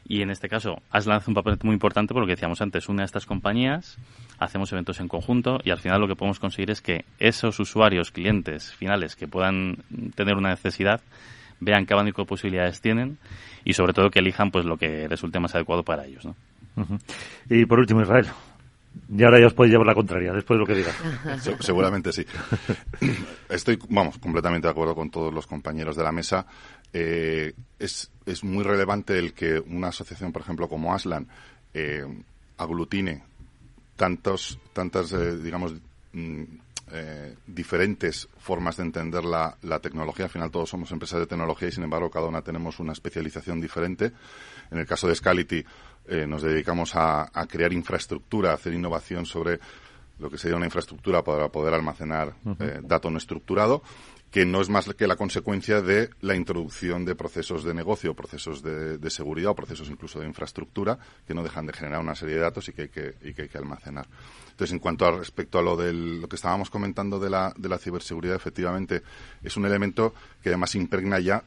y 0.09 0.23
en 0.23 0.31
este 0.31 0.49
caso, 0.49 0.81
has 0.91 1.07
lanzado 1.07 1.33
un 1.33 1.35
papel 1.35 1.59
muy 1.63 1.75
importante 1.75 2.15
porque 2.15 2.33
decíamos 2.33 2.63
antes, 2.63 2.89
una 2.89 3.03
de 3.03 3.07
estas 3.07 3.27
compañías, 3.27 3.99
hacemos 4.39 4.73
eventos 4.73 5.01
en 5.01 5.09
conjunto 5.09 5.59
y 5.65 5.71
al 5.71 5.79
final 5.79 6.01
lo 6.01 6.09
que 6.09 6.17
podemos 6.17 6.39
conseguir 6.39 6.71
es 6.71 6.81
que 6.81 7.05
esos 7.19 7.59
usuarios, 7.61 8.11
clientes 8.11 8.73
finales 8.75 9.17
que 9.17 9.29
puedan 9.29 9.79
tener 10.15 10.37
una 10.37 10.51
necesidad, 10.51 11.01
vean 11.61 11.87
qué 11.87 11.95
abanico 11.95 12.23
de 12.23 12.27
posibilidades 12.29 12.81
tienen 12.81 13.19
y 13.65 13.75
sobre 13.75 13.93
todo 13.93 14.11
que 14.11 14.21
elijan 14.21 14.51
pues 14.51 14.65
lo 14.65 14.77
que 14.77 15.09
resulte 15.09 15.41
más 15.41 15.55
adecuado 15.55 15.83
para 15.83 16.07
ellos. 16.07 16.25
¿no? 16.25 16.37
Y 17.49 17.67
por 17.67 17.81
último, 17.81 18.03
Israel. 18.03 18.27
Y 19.15 19.23
ahora 19.23 19.41
ya 19.41 19.47
os 19.47 19.55
podéis 19.55 19.73
llevar 19.73 19.87
la 19.87 19.95
contraria, 19.95 20.33
después 20.33 20.57
de 20.57 20.61
lo 20.61 20.67
que 20.67 20.75
diga. 20.75 20.93
Seguramente 21.61 22.13
sí. 22.13 22.25
Estoy, 23.49 23.79
vamos, 23.89 24.19
completamente 24.19 24.67
de 24.67 24.73
acuerdo 24.73 24.95
con 24.95 25.11
todos 25.11 25.33
los 25.33 25.47
compañeros 25.47 25.97
de 25.97 26.03
la 26.03 26.13
mesa. 26.13 26.47
Eh, 26.93 27.53
es, 27.79 28.11
es, 28.27 28.45
muy 28.45 28.65
relevante 28.65 29.19
el 29.19 29.35
que 29.35 29.61
una 29.61 29.89
asociación, 29.89 30.33
por 30.33 30.43
ejemplo, 30.43 30.69
como 30.69 30.95
Aslan, 30.95 31.29
eh, 31.75 32.05
aglutine 32.57 33.23
tantos, 33.99 34.59
tantas, 34.73 35.13
eh, 35.13 35.37
digamos, 35.37 35.75
mm, 36.13 36.43
diferentes 37.47 38.31
formas 38.39 38.79
de 38.79 38.85
entender 38.85 39.23
la, 39.23 39.59
la, 39.61 39.79
tecnología. 39.79 40.25
Al 40.25 40.31
final 40.31 40.51
todos 40.51 40.71
somos 40.71 40.91
empresas 40.91 41.21
de 41.21 41.27
tecnología 41.27 41.69
y, 41.69 41.73
sin 41.73 41.85
embargo, 41.85 42.11
cada 42.11 42.29
una 42.29 42.41
tenemos 42.41 42.81
una 42.81 42.93
especialización 42.93 43.61
diferente. 43.61 44.13
En 44.71 44.79
el 44.79 44.87
caso 44.87 45.07
de 45.07 45.15
Scality, 45.15 45.63
nos 46.27 46.41
dedicamos 46.41 46.97
a, 46.97 47.29
a, 47.31 47.47
crear 47.47 47.75
infraestructura, 47.75 48.53
a 48.53 48.55
hacer 48.55 48.73
innovación 48.73 49.27
sobre 49.27 49.61
lo 50.19 50.31
que 50.31 50.39
sería 50.39 50.57
una 50.57 50.65
infraestructura 50.65 51.23
para 51.23 51.51
poder 51.51 51.75
almacenar 51.75 52.35
datos 52.83 53.13
no 53.13 53.19
estructurado 53.19 53.83
que 54.31 54.45
no 54.45 54.61
es 54.61 54.69
más 54.69 54.87
que 54.95 55.07
la 55.07 55.17
consecuencia 55.17 55.81
de 55.81 56.11
la 56.21 56.35
introducción 56.35 57.05
de 57.05 57.15
procesos 57.15 57.65
de 57.65 57.73
negocio, 57.73 58.15
procesos 58.15 58.63
de, 58.63 59.11
seguridad 59.11 59.53
o 59.53 59.55
procesos 59.55 59.89
incluso 59.89 60.21
de 60.21 60.27
infraestructura 60.27 60.99
que 61.27 61.35
no 61.35 61.43
dejan 61.43 61.67
de 61.67 61.73
generar 61.73 62.01
una 62.01 62.15
serie 62.15 62.35
de 62.35 62.43
datos 62.43 62.69
y 62.69 62.73
que 62.73 62.83
hay 62.83 62.89
que, 62.89 63.15
y 63.23 63.33
que, 63.33 63.43
hay 63.43 63.49
que 63.49 63.59
almacenar. 63.59 64.07
Entonces, 64.51 64.73
en 64.73 64.81
cuanto 64.81 65.07
a 65.07 65.13
respecto 65.13 65.59
a 65.59 65.63
lo, 65.63 65.77
del, 65.77 66.21
lo 66.21 66.29
que 66.29 66.37
estábamos 66.37 66.69
comentando 66.69 67.19
de 67.19 67.31
la, 67.31 67.55
de 67.57 67.69
la 67.69 67.79
ciberseguridad, 67.79 68.37
efectivamente 68.37 69.03
es 69.43 69.57
un 69.57 69.65
elemento 69.65 70.13
que 70.43 70.51
además 70.51 70.75
impregna 70.75 71.19
ya 71.21 71.43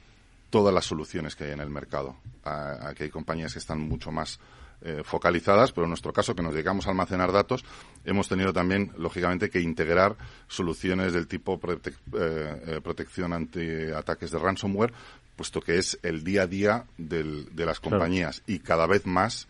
todas 0.49 0.73
las 0.73 0.85
soluciones 0.85 1.35
que 1.35 1.45
hay 1.45 1.51
en 1.51 1.61
el 1.61 1.69
mercado. 1.69 2.15
Aquí 2.43 3.03
hay 3.03 3.09
compañías 3.09 3.53
que 3.53 3.59
están 3.59 3.79
mucho 3.79 4.11
más 4.11 4.39
eh, 4.83 5.03
focalizadas, 5.03 5.71
pero 5.71 5.85
en 5.85 5.89
nuestro 5.89 6.11
caso, 6.11 6.33
que 6.33 6.41
nos 6.41 6.53
dedicamos 6.53 6.87
a 6.87 6.89
almacenar 6.89 7.31
datos, 7.31 7.63
hemos 8.03 8.27
tenido 8.27 8.51
también, 8.51 8.91
lógicamente, 8.97 9.51
que 9.51 9.61
integrar 9.61 10.17
soluciones 10.47 11.13
del 11.13 11.27
tipo 11.27 11.59
eh, 11.67 11.79
eh, 12.13 12.81
protección 12.83 13.31
ante 13.31 13.93
ataques 13.93 14.31
de 14.31 14.39
ransomware, 14.39 14.91
puesto 15.35 15.61
que 15.61 15.77
es 15.77 15.99
el 16.01 16.23
día 16.23 16.43
a 16.43 16.47
día 16.47 16.85
del, 16.97 17.55
de 17.55 17.65
las 17.67 17.79
compañías 17.79 18.41
y 18.47 18.57
cada 18.59 18.87
vez 18.87 19.05
más 19.05 19.47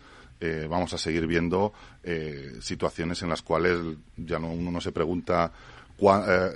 vamos 0.69 0.91
a 0.93 0.97
seguir 0.97 1.27
viendo 1.27 1.71
situaciones 2.61 3.21
en 3.21 3.29
las 3.29 3.43
cuales 3.43 3.77
ya 4.17 4.39
no, 4.39 4.51
uno 4.51 4.71
no 4.71 4.81
se 4.81 4.91
pregunta 4.91 5.51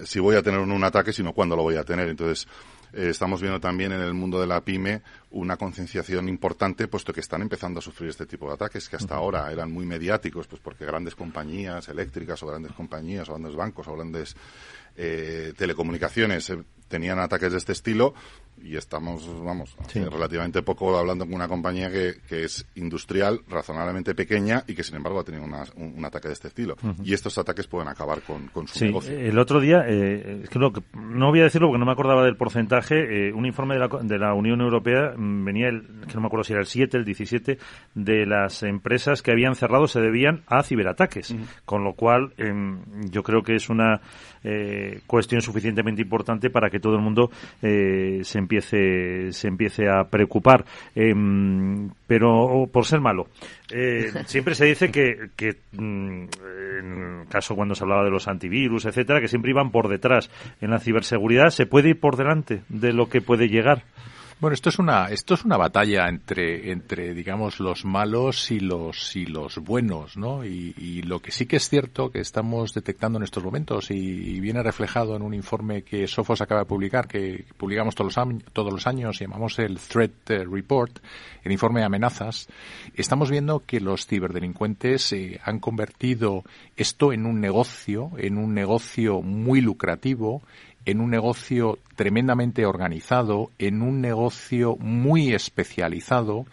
si 0.03 0.20
voy 0.20 0.36
a 0.36 0.41
tener 0.41 0.60
un 0.60 0.84
ataque, 0.84 1.13
sino 1.13 1.34
cuándo 1.34 1.55
lo 1.55 1.62
voy 1.62 1.75
a 1.75 1.84
tener. 1.84 2.10
Entonces, 2.10 2.48
eh, 2.95 3.09
estamos 3.09 3.41
viendo 3.41 3.59
también 3.59 3.91
en 3.91 4.01
el 4.01 4.13
mundo 4.13 4.39
de 4.39 4.47
la 4.47 4.61
pyme 4.61 5.01
una 5.31 5.57
concienciación 5.57 6.29
importante, 6.29 6.87
puesto 6.87 7.11
que 7.11 7.19
están 7.19 7.41
empezando 7.41 7.79
a 7.79 7.81
sufrir 7.81 8.09
este 8.09 8.25
tipo 8.25 8.47
de 8.47 8.53
ataques 8.53 8.87
que 8.87 8.95
hasta 8.95 9.15
ahora 9.15 9.51
eran 9.51 9.69
muy 9.69 9.85
mediáticos, 9.85 10.47
pues 10.47 10.61
porque 10.61 10.85
grandes 10.85 11.13
compañías 11.13 11.89
eléctricas 11.89 12.41
o 12.41 12.47
grandes 12.47 12.71
compañías 12.71 13.27
o 13.27 13.33
grandes 13.33 13.55
bancos 13.55 13.87
o 13.89 13.95
grandes 13.95 14.35
eh, 14.95 15.53
telecomunicaciones 15.57 16.49
eh, 16.49 16.57
tenían 16.87 17.19
ataques 17.19 17.51
de 17.51 17.57
este 17.57 17.71
estilo 17.71 18.13
y 18.61 18.77
estamos, 18.77 19.27
vamos, 19.43 19.75
relativamente 19.93 20.61
poco 20.61 20.97
hablando 20.97 21.25
con 21.25 21.33
una 21.33 21.47
compañía 21.47 21.91
que, 21.91 22.15
que, 22.27 22.45
es 22.45 22.65
industrial, 22.75 23.41
razonablemente 23.47 24.15
pequeña 24.15 24.63
y 24.65 24.73
que 24.73 24.83
sin 24.83 24.95
embargo 24.95 25.19
ha 25.19 25.23
tenido 25.23 25.43
un, 25.43 26.05
ataque 26.05 26.29
de 26.29 26.33
este 26.33 26.47
estilo. 26.47 26.75
Y 27.03 27.13
estos 27.13 27.37
ataques 27.37 27.67
pueden 27.67 27.89
acabar 27.89 28.21
con, 28.21 28.47
con 28.47 28.67
su 28.67 28.85
negocio. 28.85 29.17
El 29.17 29.37
otro 29.39 29.59
día, 29.59 29.83
eh, 29.87 30.41
es 30.43 30.49
que 30.49 30.57
no, 30.57 30.71
no, 30.93 31.29
voy 31.29 31.41
a 31.41 31.43
decirlo 31.43 31.67
porque 31.67 31.79
no 31.79 31.85
me 31.85 31.91
acordaba 31.91 32.23
del 32.23 32.37
porcentaje, 32.37 33.27
eh, 33.27 33.33
un 33.33 33.45
informe 33.45 33.75
de 33.75 33.79
la, 33.81 33.89
de 34.01 34.17
la 34.17 34.33
Unión 34.33 34.61
Europea 34.61 35.13
mm, 35.15 35.45
venía, 35.45 35.67
el, 35.67 35.81
que 36.07 36.13
no 36.15 36.21
me 36.21 36.27
acuerdo 36.27 36.45
si 36.45 36.53
era 36.53 36.61
el 36.61 36.67
7, 36.67 36.97
el 36.97 37.05
17, 37.05 37.57
de 37.93 38.25
las 38.25 38.63
empresas 38.63 39.21
que 39.21 39.31
habían 39.31 39.55
cerrado 39.55 39.87
se 39.87 39.99
debían 39.99 40.43
a 40.47 40.63
ciberataques. 40.63 41.35
Con 41.65 41.83
lo 41.83 41.93
cual, 41.93 42.33
em, 42.37 42.79
yo 43.11 43.21
creo 43.21 43.43
que 43.43 43.55
es 43.55 43.69
una 43.69 44.01
eh, 44.85 44.99
cuestión 45.07 45.41
suficientemente 45.41 46.01
importante 46.01 46.49
para 46.49 46.69
que 46.69 46.79
todo 46.79 46.95
el 46.95 47.01
mundo 47.01 47.31
eh, 47.61 48.19
se 48.23 48.39
empiece 48.39 49.31
se 49.31 49.47
empiece 49.47 49.89
a 49.89 50.03
preocupar. 50.03 50.65
Em, 50.95 51.89
pero 52.07 52.67
por 52.71 52.85
ser 52.85 53.01
malo 53.01 53.27
eh, 53.71 54.11
siempre 54.25 54.55
se 54.55 54.65
dice 54.65 54.91
que, 54.91 55.29
que 55.35 55.57
mm, 55.73 56.27
en 56.79 57.21
el 57.21 57.27
caso 57.27 57.55
cuando 57.55 57.75
se 57.75 57.83
hablaba 57.83 58.03
de 58.03 58.11
los 58.11 58.27
antivirus 58.27 58.85
etcétera 58.85 59.21
que 59.21 59.27
siempre 59.27 59.51
iban 59.51 59.71
por 59.71 59.87
detrás. 59.87 60.29
En 60.61 60.71
la 60.71 60.79
ciberseguridad 60.79 61.49
se 61.49 61.65
puede 61.65 61.89
ir 61.89 61.99
por 61.99 62.15
delante 62.15 62.61
de 62.69 62.93
lo 62.93 63.09
que 63.09 63.21
puede 63.21 63.47
llegar 63.47 63.83
bueno, 64.39 64.53
esto 64.53 64.69
es 64.69 64.79
una 64.79 65.05
esto 65.07 65.33
es 65.33 65.45
una 65.45 65.57
batalla 65.57 66.07
entre 66.07 66.71
entre 66.71 67.13
digamos 67.13 67.59
los 67.59 67.85
malos 67.85 68.51
y 68.51 68.59
los 68.59 69.15
y 69.15 69.25
los 69.25 69.57
buenos, 69.59 70.17
¿no? 70.17 70.45
Y, 70.45 70.73
y 70.77 71.01
lo 71.03 71.19
que 71.19 71.31
sí 71.31 71.45
que 71.45 71.57
es 71.57 71.69
cierto 71.69 72.11
que 72.11 72.19
estamos 72.19 72.73
detectando 72.73 73.17
en 73.17 73.23
estos 73.23 73.43
momentos 73.43 73.91
y, 73.91 74.39
viene 74.39 74.61
reflejado 74.61 75.15
en 75.15 75.21
un 75.21 75.33
informe 75.33 75.83
que 75.83 76.07
Sofos 76.07 76.41
acaba 76.41 76.61
de 76.61 76.67
publicar, 76.67 77.07
que 77.07 77.45
publicamos 77.57 77.95
todos 77.95 78.15
los, 78.15 78.43
todos 78.53 78.71
los 78.71 78.85
años, 78.87 79.19
llamamos 79.19 79.57
el 79.59 79.79
Threat 79.79 80.29
eh, 80.29 80.45
Report, 80.45 80.99
el 81.43 81.51
informe 81.51 81.79
de 81.79 81.87
amenazas, 81.87 82.47
estamos 82.93 83.31
viendo 83.31 83.63
que 83.65 83.79
los 83.79 84.05
ciberdelincuentes 84.05 85.13
eh, 85.13 85.39
han 85.43 85.59
convertido 85.59 86.43
esto 86.75 87.11
en 87.11 87.25
un 87.25 87.39
negocio, 87.39 88.11
en 88.17 88.37
un 88.37 88.53
negocio 88.53 89.21
muy 89.21 89.61
lucrativo 89.61 90.43
en 90.85 91.01
un 91.01 91.09
negocio 91.09 91.79
tremendamente 91.95 92.65
organizado, 92.65 93.51
en 93.59 93.81
un 93.81 94.01
negocio 94.01 94.75
muy 94.77 95.33
especializado, 95.33 96.45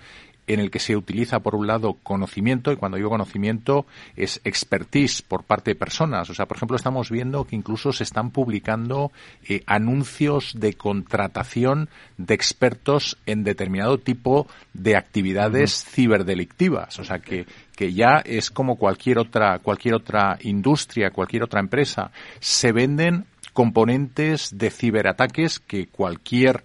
en 0.47 0.61
el 0.61 0.71
que 0.71 0.81
se 0.81 0.97
utiliza, 0.97 1.41
por 1.41 1.55
un 1.55 1.67
lado, 1.67 1.99
conocimiento, 2.03 2.73
y 2.73 2.77
cuando 2.77 2.97
digo 2.97 3.11
conocimiento 3.11 3.87
es 4.17 4.41
expertise 4.45 5.23
por 5.23 5.45
parte 5.45 5.71
de 5.71 5.75
personas. 5.77 6.29
O 6.31 6.35
sea, 6.35 6.47
por 6.47 6.57
ejemplo, 6.57 6.77
estamos 6.77 7.11
viendo 7.11 7.45
que 7.45 7.57
incluso 7.57 7.93
se 7.93 8.05
están 8.05 8.31
publicando 8.31 9.13
eh, 9.49 9.63
anuncios 9.67 10.55
de 10.59 10.75
contratación 10.75 11.89
de 12.19 12.35
expertos 12.35 13.19
en 13.27 13.45
determinado 13.45 13.99
tipo 13.99 14.47
de 14.75 14.97
actividades 14.97 15.85
ciberdelictivas. 15.85 16.99
O 16.99 17.05
sea, 17.05 17.21
que, 17.21 17.47
que 17.77 17.93
ya 17.93 18.21
es 18.25 18.51
como 18.51 18.77
cualquier 18.77 19.19
otra, 19.19 19.61
cualquier 19.61 19.95
otra 19.95 20.39
industria, 20.41 21.11
cualquier 21.11 21.45
otra 21.45 21.61
empresa. 21.61 22.11
Se 22.41 22.73
venden 22.73 23.27
componentes 23.53 24.57
de 24.57 24.71
ciberataques 24.71 25.59
que 25.61 25.87
cualquier 25.87 26.65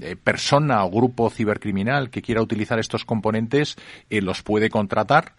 eh, 0.00 0.16
persona 0.16 0.84
o 0.84 0.90
grupo 0.90 1.30
cibercriminal 1.30 2.10
que 2.10 2.22
quiera 2.22 2.42
utilizar 2.42 2.78
estos 2.78 3.04
componentes 3.04 3.76
eh, 4.10 4.20
los 4.20 4.42
puede 4.42 4.68
contratar 4.68 5.34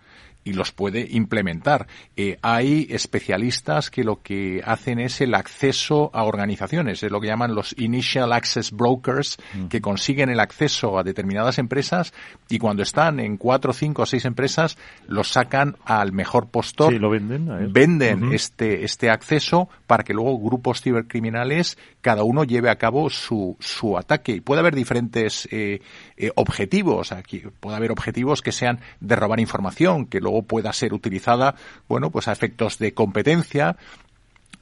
y 0.48 0.54
los 0.54 0.72
puede 0.72 1.06
implementar. 1.12 1.88
Eh, 2.16 2.38
hay 2.42 2.88
especialistas 2.90 3.92
que 3.92 4.06
lo 4.06 4.22
que 4.22 4.62
hacen 4.64 4.98
es 5.00 5.20
el 5.20 5.36
acceso 5.36 6.10
a 6.14 6.24
organizaciones, 6.24 7.04
es 7.04 7.12
lo 7.12 7.20
que 7.20 7.28
llaman 7.28 7.54
los 7.54 7.76
Initial 7.78 8.32
Access 8.32 8.72
Brokers, 8.72 9.38
que 9.70 9.82
consiguen 9.82 10.30
el 10.30 10.40
acceso 10.40 10.98
a 10.98 11.04
determinadas 11.04 11.58
empresas 11.60 12.14
y 12.48 12.60
cuando 12.60 12.82
están 12.82 13.20
en 13.20 13.36
cuatro, 13.36 13.74
cinco 13.74 14.04
o 14.04 14.06
seis 14.06 14.24
empresas, 14.24 14.78
los 15.08 15.28
sacan 15.28 15.76
al 15.84 16.14
mejor 16.14 16.48
postor. 16.48 16.94
Sí, 16.94 17.00
lo 17.00 17.10
venden. 17.10 17.74
Venden 17.74 18.32
este, 18.32 18.86
este 18.86 19.10
acceso 19.10 19.68
para 19.86 20.04
que 20.04 20.14
luego 20.14 20.40
grupos 20.40 20.82
cibercriminales 20.82 21.78
cada 22.00 22.24
uno 22.24 22.46
lleve 22.46 22.70
a 22.70 22.78
cabo 22.78 23.10
su, 23.10 23.58
su 23.60 23.98
ataque. 23.98 24.32
Y 24.32 24.40
puede 24.40 24.62
haber 24.62 24.76
diferentes 24.76 25.46
eh, 25.52 25.82
eh, 26.18 26.32
objetivos. 26.36 27.12
Aquí 27.12 27.44
puede 27.60 27.78
haber 27.78 27.92
objetivos 27.92 28.42
que 28.42 28.52
sean 28.52 28.80
de 29.00 29.16
robar 29.16 29.40
información, 29.40 30.08
que 30.08 30.20
luego 30.20 30.42
pueda 30.42 30.74
ser 30.74 30.94
utilizada, 30.94 31.56
bueno, 31.88 32.10
pues 32.10 32.28
a 32.28 32.32
efectos 32.32 32.80
de 32.80 32.96
competencia, 32.96 33.78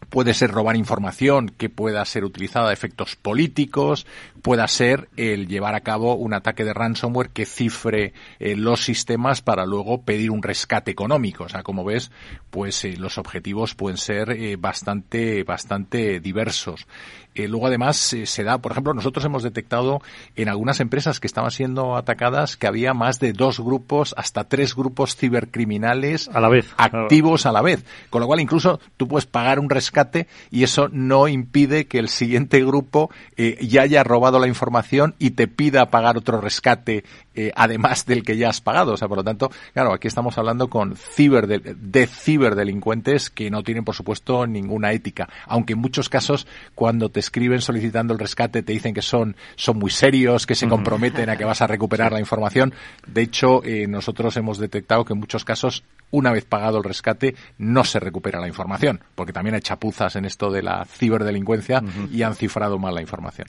puede 0.09 0.33
ser 0.33 0.51
robar 0.51 0.75
información 0.75 1.49
que 1.49 1.69
pueda 1.69 2.03
ser 2.03 2.25
utilizada 2.25 2.69
a 2.69 2.73
efectos 2.73 3.15
políticos, 3.15 4.05
pueda 4.41 4.67
ser 4.67 5.07
el 5.15 5.47
llevar 5.47 5.75
a 5.75 5.79
cabo 5.79 6.15
un 6.15 6.33
ataque 6.33 6.65
de 6.65 6.73
ransomware 6.73 7.29
que 7.29 7.45
cifre 7.45 8.13
eh, 8.39 8.57
los 8.57 8.83
sistemas 8.83 9.41
para 9.41 9.65
luego 9.65 10.01
pedir 10.01 10.31
un 10.31 10.43
rescate 10.43 10.91
económico. 10.91 11.45
O 11.45 11.49
sea, 11.49 11.63
como 11.63 11.85
ves, 11.85 12.11
pues 12.49 12.83
eh, 12.83 12.97
los 12.97 13.17
objetivos 13.17 13.75
pueden 13.75 13.97
ser 13.97 14.57
bastante, 14.57 15.43
bastante 15.43 16.19
diversos. 16.19 16.85
Luego 17.35 17.67
además 17.67 17.97
se 17.97 18.43
da, 18.43 18.57
por 18.59 18.71
ejemplo, 18.71 18.93
nosotros 18.93 19.25
hemos 19.25 19.43
detectado 19.43 20.01
en 20.35 20.49
algunas 20.49 20.79
empresas 20.79 21.19
que 21.19 21.27
estaban 21.27 21.51
siendo 21.51 21.95
atacadas 21.95 22.57
que 22.57 22.67
había 22.67 22.93
más 22.93 23.19
de 23.19 23.33
dos 23.33 23.59
grupos, 23.59 24.13
hasta 24.17 24.45
tres 24.45 24.75
grupos 24.75 25.15
cibercriminales 25.15 26.29
a 26.29 26.39
la 26.39 26.49
vez 26.49 26.73
activos 26.77 27.45
a 27.45 27.51
la 27.51 27.61
vez. 27.61 27.85
Con 28.09 28.21
lo 28.21 28.27
cual 28.27 28.39
incluso 28.39 28.79
tú 28.97 29.07
puedes 29.07 29.25
pagar 29.25 29.59
un 29.59 29.69
rescate 29.69 30.27
y 30.51 30.63
eso 30.63 30.89
no 30.91 31.27
impide 31.27 31.87
que 31.87 31.99
el 31.99 32.09
siguiente 32.09 32.63
grupo 32.63 33.09
eh, 33.37 33.57
ya 33.61 33.81
haya 33.81 34.03
robado 34.03 34.39
la 34.39 34.47
información 34.47 35.15
y 35.19 35.31
te 35.31 35.47
pida 35.47 35.89
pagar 35.89 36.17
otro 36.17 36.41
rescate 36.41 37.03
eh, 37.35 37.51
además 37.55 38.05
del 38.05 38.23
que 38.23 38.37
ya 38.37 38.49
has 38.49 38.61
pagado. 38.61 38.93
O 38.93 38.97
sea, 38.97 39.07
por 39.07 39.17
lo 39.17 39.23
tanto, 39.23 39.51
claro, 39.73 39.93
aquí 39.93 40.07
estamos 40.07 40.37
hablando 40.37 40.69
con 40.69 40.95
ciber 40.95 41.47
de, 41.47 42.07
ciberdelincuentes 42.07 43.29
que 43.29 43.49
no 43.49 43.63
tienen, 43.63 43.83
por 43.83 43.95
supuesto, 43.95 44.47
ninguna 44.47 44.91
ética. 44.91 45.29
Aunque 45.45 45.73
en 45.73 45.79
muchos 45.79 46.09
casos, 46.09 46.47
cuando 46.73 47.09
te 47.09 47.19
escriben 47.19 47.61
solicitando 47.61 48.13
el 48.13 48.19
rescate, 48.19 48.63
te 48.63 48.73
dicen 48.73 48.93
que 48.93 49.01
son, 49.01 49.35
son 49.55 49.77
muy 49.77 49.91
serios, 49.91 50.45
que 50.45 50.55
se 50.55 50.67
comprometen 50.67 51.29
a 51.29 51.37
que 51.37 51.45
vas 51.45 51.61
a 51.61 51.67
recuperar 51.67 52.11
la 52.13 52.19
información. 52.19 52.73
De 53.07 53.21
hecho, 53.21 53.63
eh, 53.63 53.87
nosotros 53.87 54.35
hemos 54.37 54.57
detectado 54.57 55.05
que 55.05 55.13
en 55.13 55.19
muchos 55.19 55.45
casos, 55.45 55.83
una 56.11 56.31
vez 56.31 56.45
pagado 56.45 56.77
el 56.77 56.83
rescate, 56.83 57.35
no 57.57 57.83
se 57.83 57.99
recupera 57.99 58.39
la 58.39 58.47
información, 58.47 59.01
porque 59.15 59.33
también 59.33 59.55
hay 59.55 59.61
chapuzas 59.61 60.15
en 60.15 60.25
esto 60.25 60.51
de 60.51 60.61
la 60.61 60.85
ciberdelincuencia 60.85 61.81
y 62.11 62.21
han 62.21 62.35
cifrado 62.35 62.77
mal 62.77 62.93
la 62.95 63.01
información. 63.01 63.47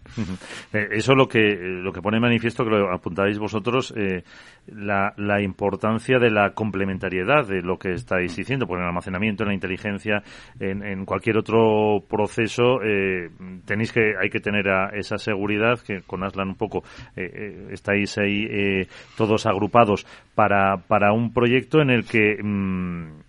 Eh, 0.73 0.89
eso 0.93 1.13
es 1.13 1.19
lo 1.19 1.29
que, 1.29 1.57
lo 1.59 1.93
que 1.93 2.03
pone 2.03 2.19
manifiesto, 2.21 2.65
que 2.65 2.71
lo 2.71 2.93
apuntáis 2.93 3.39
vosotros, 3.39 3.76
eh, 3.97 4.23
la, 4.67 5.41
importancia 5.41 6.19
de 6.19 6.31
la 6.31 6.51
complementariedad 6.51 7.47
de 7.47 7.63
lo 7.63 7.79
que 7.79 7.93
estáis 7.93 8.35
diciendo, 8.37 8.67
en 8.69 8.81
el 8.81 8.87
almacenamiento, 8.87 9.45
en 9.45 9.49
la 9.49 9.55
inteligencia, 9.55 10.23
en, 10.59 11.05
cualquier 11.05 11.39
otro 11.39 12.03
proceso, 12.09 12.83
eh, 12.83 13.31
tenéis 13.65 13.93
que, 13.93 14.15
hay 14.21 14.29
que 14.29 14.41
tener 14.41 14.67
esa 14.95 15.19
seguridad, 15.19 15.79
que 15.81 16.03
con 16.03 16.25
Aslan 16.25 16.49
un 16.49 16.57
poco 16.57 16.83
eh, 17.17 17.69
estáis 17.71 18.19
ahí 18.19 18.87
todos 19.17 19.47
agrupados 19.47 20.07
para, 20.35 20.79
para 20.79 21.13
un 21.13 21.33
proyecto 21.33 21.81
en 21.81 21.91
el 21.91 22.05
que 22.05 22.43
mm, 22.43 23.27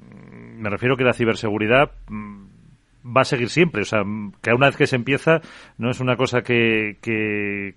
me 0.57 0.69
refiero 0.69 0.95
que 0.97 1.03
la 1.03 1.13
ciberseguridad 1.13 1.91
mm, 2.10 2.45
va 3.15 3.21
a 3.21 3.25
seguir 3.25 3.49
siempre. 3.49 3.81
O 3.81 3.86
sea, 3.86 4.01
que 4.41 4.53
una 4.53 4.67
vez 4.67 4.77
que 4.77 4.88
se 4.88 4.95
empieza, 4.95 5.41
no 5.77 5.89
es 5.89 5.99
una 5.99 6.15
cosa 6.15 6.41
que, 6.41 6.97
que, 7.01 7.75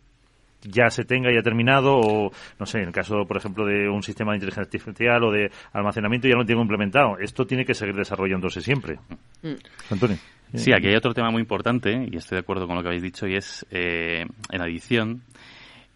ya 0.62 0.90
se 0.90 1.04
tenga 1.04 1.32
ya 1.32 1.42
terminado 1.42 1.98
o 1.98 2.30
no 2.58 2.66
sé 2.66 2.78
en 2.78 2.88
el 2.88 2.92
caso 2.92 3.24
por 3.26 3.36
ejemplo 3.36 3.66
de 3.66 3.88
un 3.88 4.02
sistema 4.02 4.32
de 4.32 4.36
inteligencia 4.36 4.62
artificial 4.62 5.24
o 5.24 5.30
de 5.30 5.50
almacenamiento 5.72 6.28
ya 6.28 6.36
lo 6.36 6.44
tengo 6.44 6.62
implementado 6.62 7.18
esto 7.18 7.46
tiene 7.46 7.64
que 7.64 7.74
seguir 7.74 7.94
desarrollándose 7.94 8.60
siempre 8.60 8.98
mm. 9.42 9.92
Antonio 9.92 10.18
sí 10.54 10.72
aquí 10.72 10.88
hay 10.88 10.96
otro 10.96 11.14
tema 11.14 11.30
muy 11.30 11.42
importante 11.42 12.08
y 12.10 12.16
estoy 12.16 12.36
de 12.36 12.40
acuerdo 12.40 12.66
con 12.66 12.76
lo 12.76 12.82
que 12.82 12.88
habéis 12.88 13.02
dicho 13.02 13.26
y 13.26 13.36
es 13.36 13.66
eh, 13.70 14.24
en 14.50 14.62
adición 14.62 15.22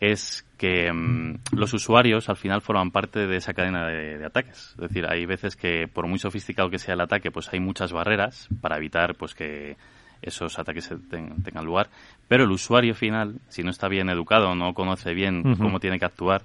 es 0.00 0.44
que 0.58 0.92
mm, 0.92 1.56
los 1.56 1.72
usuarios 1.72 2.28
al 2.28 2.36
final 2.36 2.60
forman 2.60 2.90
parte 2.90 3.26
de 3.26 3.36
esa 3.36 3.54
cadena 3.54 3.86
de, 3.86 4.18
de, 4.18 4.26
ataques. 4.26 4.74
Es 4.74 4.88
decir, 4.88 5.06
hay 5.08 5.24
veces 5.24 5.56
que 5.56 5.86
por 5.92 6.06
muy 6.06 6.18
sofisticado 6.18 6.68
que 6.68 6.78
sea 6.78 6.94
el 6.94 7.00
ataque, 7.00 7.30
pues 7.30 7.48
hay 7.52 7.60
muchas 7.60 7.92
barreras 7.92 8.48
para 8.60 8.76
evitar 8.76 9.14
pues 9.14 9.34
que 9.34 9.76
esos 10.24 10.58
ataques 10.58 10.92
tengan 11.08 11.64
lugar. 11.64 11.88
Pero 12.28 12.44
el 12.44 12.50
usuario 12.50 12.94
final, 12.94 13.40
si 13.48 13.62
no 13.62 13.70
está 13.70 13.88
bien 13.88 14.08
educado, 14.08 14.54
no 14.54 14.74
conoce 14.74 15.14
bien 15.14 15.42
cómo 15.56 15.78
tiene 15.80 15.98
que 15.98 16.04
actuar, 16.04 16.42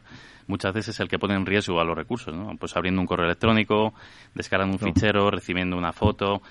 muchas 0.47 0.73
veces 0.73 0.95
es 0.95 0.99
el 0.99 1.07
que 1.07 1.19
pone 1.19 1.35
en 1.35 1.45
riesgo 1.45 1.79
a 1.79 1.85
los 1.85 1.95
recursos, 1.95 2.35
¿no? 2.35 2.57
Pues 2.57 2.75
abriendo 2.75 2.99
un 2.99 3.07
correo 3.07 3.25
electrónico, 3.25 3.93
descargando 4.33 4.73
un 4.73 4.79
fichero, 4.79 5.29
recibiendo 5.29 5.77
una 5.77 5.93
foto. 5.93 6.41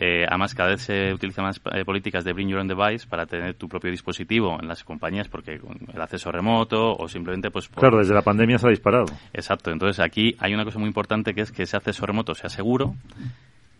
Eh, 0.00 0.24
además, 0.28 0.54
cada 0.54 0.70
vez 0.70 0.82
se 0.82 1.12
utilizan 1.12 1.44
más 1.44 1.60
eh, 1.72 1.84
políticas 1.84 2.24
de 2.24 2.32
Bring 2.32 2.48
Your 2.48 2.60
Own 2.60 2.68
Device 2.68 3.08
para 3.08 3.26
tener 3.26 3.54
tu 3.54 3.68
propio 3.68 3.90
dispositivo 3.90 4.56
en 4.60 4.68
las 4.68 4.84
compañías, 4.84 5.28
porque 5.28 5.60
el 5.92 6.00
acceso 6.00 6.30
remoto 6.30 6.94
o 6.94 7.08
simplemente, 7.08 7.50
pues. 7.50 7.68
Claro, 7.68 7.98
desde 7.98 8.14
la 8.14 8.22
pandemia 8.22 8.58
se 8.58 8.68
ha 8.68 8.70
disparado. 8.70 9.06
Exacto. 9.32 9.72
Entonces, 9.72 9.98
aquí 9.98 10.36
hay 10.38 10.54
una 10.54 10.64
cosa 10.64 10.78
muy 10.78 10.86
importante 10.86 11.34
que 11.34 11.40
es 11.40 11.50
que 11.50 11.64
ese 11.64 11.76
acceso 11.76 12.06
remoto 12.06 12.36
sea 12.36 12.48
seguro 12.48 12.94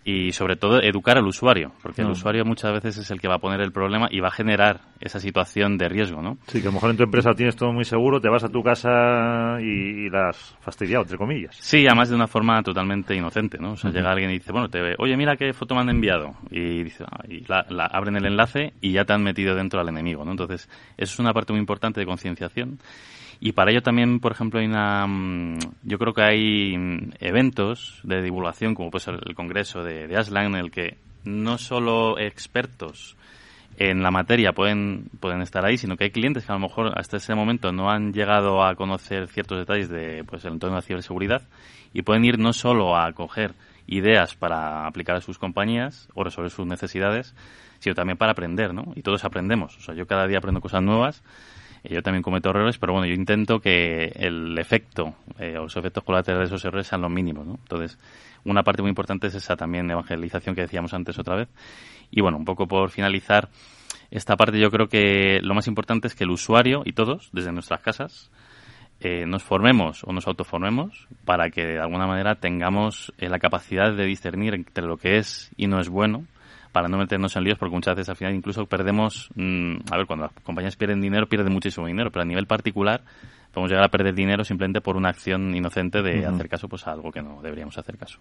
y 0.09 0.33
sobre 0.33 0.57
todo 0.57 0.81
educar 0.81 1.19
al 1.19 1.27
usuario, 1.27 1.73
porque 1.83 2.01
el 2.01 2.09
usuario 2.09 2.43
muchas 2.43 2.73
veces 2.73 2.97
es 2.97 3.11
el 3.11 3.21
que 3.21 3.29
va 3.29 3.35
a 3.35 3.39
poner 3.41 3.61
el 3.61 3.73
problema 3.73 4.09
y 4.11 4.21
va 4.21 4.29
a 4.29 4.31
generar 4.31 4.81
esa 5.01 5.21
situación 5.21 5.77
de 5.77 5.87
riesgo, 5.87 6.23
¿no? 6.23 6.39
Sí, 6.47 6.63
que 6.63 6.69
a 6.69 6.71
lo 6.71 6.77
mejor 6.77 6.93
en 6.93 6.97
tu 6.97 7.03
empresa 7.03 7.35
tienes 7.35 7.57
todo 7.57 7.75
muy 7.75 7.85
seguro, 7.85 8.19
te 8.19 8.31
vas 8.31 8.43
a 8.43 8.49
tu 8.49 8.63
casa 8.63 9.59
y, 9.61 10.09
la 10.09 10.31
has 10.31 10.57
fastidiado, 10.63 11.03
entre 11.03 11.19
comillas. 11.19 11.55
Sí, 11.57 11.87
además 11.87 12.09
de 12.09 12.15
una 12.15 12.27
forma 12.27 12.63
totalmente 12.63 13.15
inocente, 13.15 13.59
¿no? 13.59 13.73
O 13.73 13.77
sea, 13.77 13.91
llega 13.91 14.11
alguien 14.11 14.31
y 14.31 14.39
dice, 14.39 14.51
bueno, 14.51 14.71
te, 14.71 14.81
oye, 14.97 15.15
mira 15.15 15.37
qué 15.37 15.53
foto 15.53 15.75
me 15.75 15.83
han 15.83 15.91
enviado. 15.91 16.35
Y, 16.51 16.85
dice, 16.85 17.05
ah", 17.07 17.25
y 17.29 17.45
la, 17.47 17.67
abren 17.93 18.17
el 18.17 18.25
enlace 18.25 18.73
y 18.81 18.93
ya 18.93 19.05
te 19.05 19.13
han 19.13 19.23
metido 19.23 19.55
dentro 19.55 19.79
al 19.79 19.91
enemigo, 19.91 20.25
¿no? 20.25 20.31
Entonces, 20.31 20.71
eso 20.97 21.13
es 21.13 21.19
una 21.19 21.35
parte 21.35 21.53
muy 21.53 21.61
importante 21.61 22.01
de 22.01 22.07
concienciación. 22.07 22.79
Y 23.41 23.53
para 23.53 23.71
ello 23.71 23.83
también, 23.83 24.21
por 24.21 24.33
ejemplo, 24.33 24.59
hay 24.61 24.67
una, 24.67 25.07
mm, 25.07 25.59
yo 25.85 25.99
creo 25.99 26.13
que 26.13 26.23
hay 26.23 26.77
mm, 26.77 27.13
eventos 27.21 28.01
de 28.03 28.23
divulgación, 28.23 28.75
como 28.75 28.91
puede 28.91 29.05
el 29.27 29.35
Congreso 29.35 29.83
de, 29.83 30.09
de 30.09 30.17
Aslan, 30.17 30.47
en 30.47 30.57
el 30.57 30.71
que 30.71 30.97
no 31.25 31.59
solo 31.59 32.19
expertos 32.19 33.17
en 33.79 34.03
la 34.03 34.11
materia 34.11 34.53
pueden, 34.53 35.09
pueden 35.21 35.41
estar 35.41 35.65
ahí, 35.65 35.79
sino 35.79 35.97
que 35.97 36.05
hay 36.05 36.11
clientes 36.11 36.45
que 36.45 36.53
a 36.53 36.57
lo 36.57 36.61
mejor 36.61 36.99
hasta 36.99 37.19
ese 37.19 37.35
momento 37.35 37.71
no 37.71 37.91
han 37.91 38.13
llegado 38.13 38.65
a 38.65 38.75
conocer 38.75 39.29
ciertos 39.29 39.59
detalles 39.59 39.89
de 39.89 40.25
pues, 40.25 40.45
el 40.45 40.55
entorno 40.55 40.75
de 40.75 40.79
la 40.79 40.87
ciberseguridad 40.87 41.43
y 41.93 42.03
pueden 42.03 42.25
ir 42.25 42.39
no 42.39 42.53
solo 42.53 42.97
a 42.97 43.13
coger 43.13 43.55
ideas 43.87 44.35
para 44.35 44.87
aplicar 44.87 45.17
a 45.17 45.21
sus 45.21 45.39
compañías 45.39 46.09
o 46.15 46.25
resolver 46.25 46.51
sus 46.51 46.67
necesidades, 46.67 47.35
sino 47.79 47.95
también 47.95 48.19
para 48.19 48.33
aprender, 48.33 48.75
¿no? 48.75 48.93
Y 48.97 49.03
todos 49.03 49.25
aprendemos. 49.25 49.77
O 49.79 49.81
sea, 49.81 49.95
yo 49.95 50.07
cada 50.07 50.27
día 50.27 50.39
aprendo 50.39 50.61
cosas 50.61 50.83
nuevas 50.83 51.23
yo 51.85 52.03
también 52.03 52.23
cometo 52.23 52.51
errores, 52.51 52.79
pero 52.79 52.93
bueno, 52.93 53.07
yo 53.07 53.15
intento 53.15 53.61
que 53.61 54.13
el 54.15 54.59
efecto 54.59 55.15
eh, 55.39 55.57
o 55.59 55.63
los 55.63 55.77
efectos 55.77 56.05
colaterales 56.05 56.51
de 56.51 56.57
esos 56.57 56.65
errores 56.65 56.87
sean 56.87 57.03
los 57.03 57.11
mínimos, 57.11 57.47
¿no? 57.47 57.55
Entonces, 57.55 57.99
una 58.45 58.63
parte 58.63 58.83
muy 58.83 58.89
importante 58.89 59.27
es 59.29 59.35
esa 59.35 59.57
también 59.57 59.91
evangelización 59.91 60.55
que 60.55 60.63
decíamos 60.63 60.95
antes 60.95 61.19
otra 61.19 61.37
vez. 61.37 61.49
Y 62.11 62.21
bueno, 62.21 62.39
un 62.39 62.45
poco 62.45 62.67
por 62.67 62.91
finalizar 62.91 63.49
esta 64.11 64.37
parte, 64.37 64.59
yo 64.59 64.71
creo 64.71 64.89
que 64.89 65.41
lo 65.43 65.55
más 65.55 65.67
importante 65.67 66.09
es 66.09 66.15
que 66.15 66.25
el 66.25 66.31
usuario 66.31 66.83
y 66.85 66.93
todos, 66.93 67.29
desde 67.33 67.53
nuestras 67.53 67.81
casas, 67.81 68.31
eh, 69.01 69.27
nos 69.27 69.43
formemos 69.45 70.03
o 70.05 70.13
nos 70.13 70.27
autoformemos 70.27 71.07
para 71.25 71.51
que 71.51 71.65
de 71.65 71.79
alguna 71.79 72.07
manera 72.07 72.37
tengamos 72.37 73.13
eh, 73.19 73.29
la 73.29 73.39
capacidad 73.39 73.95
de 73.95 74.05
discernir 74.07 74.55
entre 74.55 74.85
lo 74.85 74.97
que 74.97 75.19
es 75.19 75.53
y 75.57 75.69
no 75.69 75.79
es 75.79 75.89
bueno 75.89 76.25
para 76.73 76.89
no 76.89 76.99
meternos 76.99 77.37
en 77.37 77.45
líos, 77.45 77.59
porque 77.59 77.75
muchas 77.75 77.97
veces 77.97 78.09
al 78.11 78.17
final 78.17 78.35
incluso 78.35 78.67
perdemos, 78.67 79.31
mm, 79.35 79.77
a 79.91 79.97
ver, 79.97 80.07
cuando 80.07 80.27
las 80.27 80.33
compañías 80.45 80.77
pierden 80.77 81.01
dinero, 81.01 81.29
pierden 81.29 81.53
muchísimo 81.53 81.87
dinero, 81.87 82.11
pero 82.11 82.23
a 82.23 82.27
nivel 82.27 82.47
particular 82.47 83.03
podemos 83.53 83.71
llegar 83.71 83.85
a 83.85 83.89
perder 83.89 84.15
dinero 84.15 84.45
simplemente 84.45 84.81
por 84.81 84.97
una 84.97 85.09
acción 85.09 85.55
inocente 85.55 86.03
de 86.03 86.25
hacer 86.27 86.49
caso 86.49 86.69
pues 86.69 86.87
a 86.87 86.93
algo 86.93 87.11
que 87.11 87.23
no 87.23 87.41
deberíamos 87.43 87.77
hacer 87.79 87.97
caso. 87.97 88.19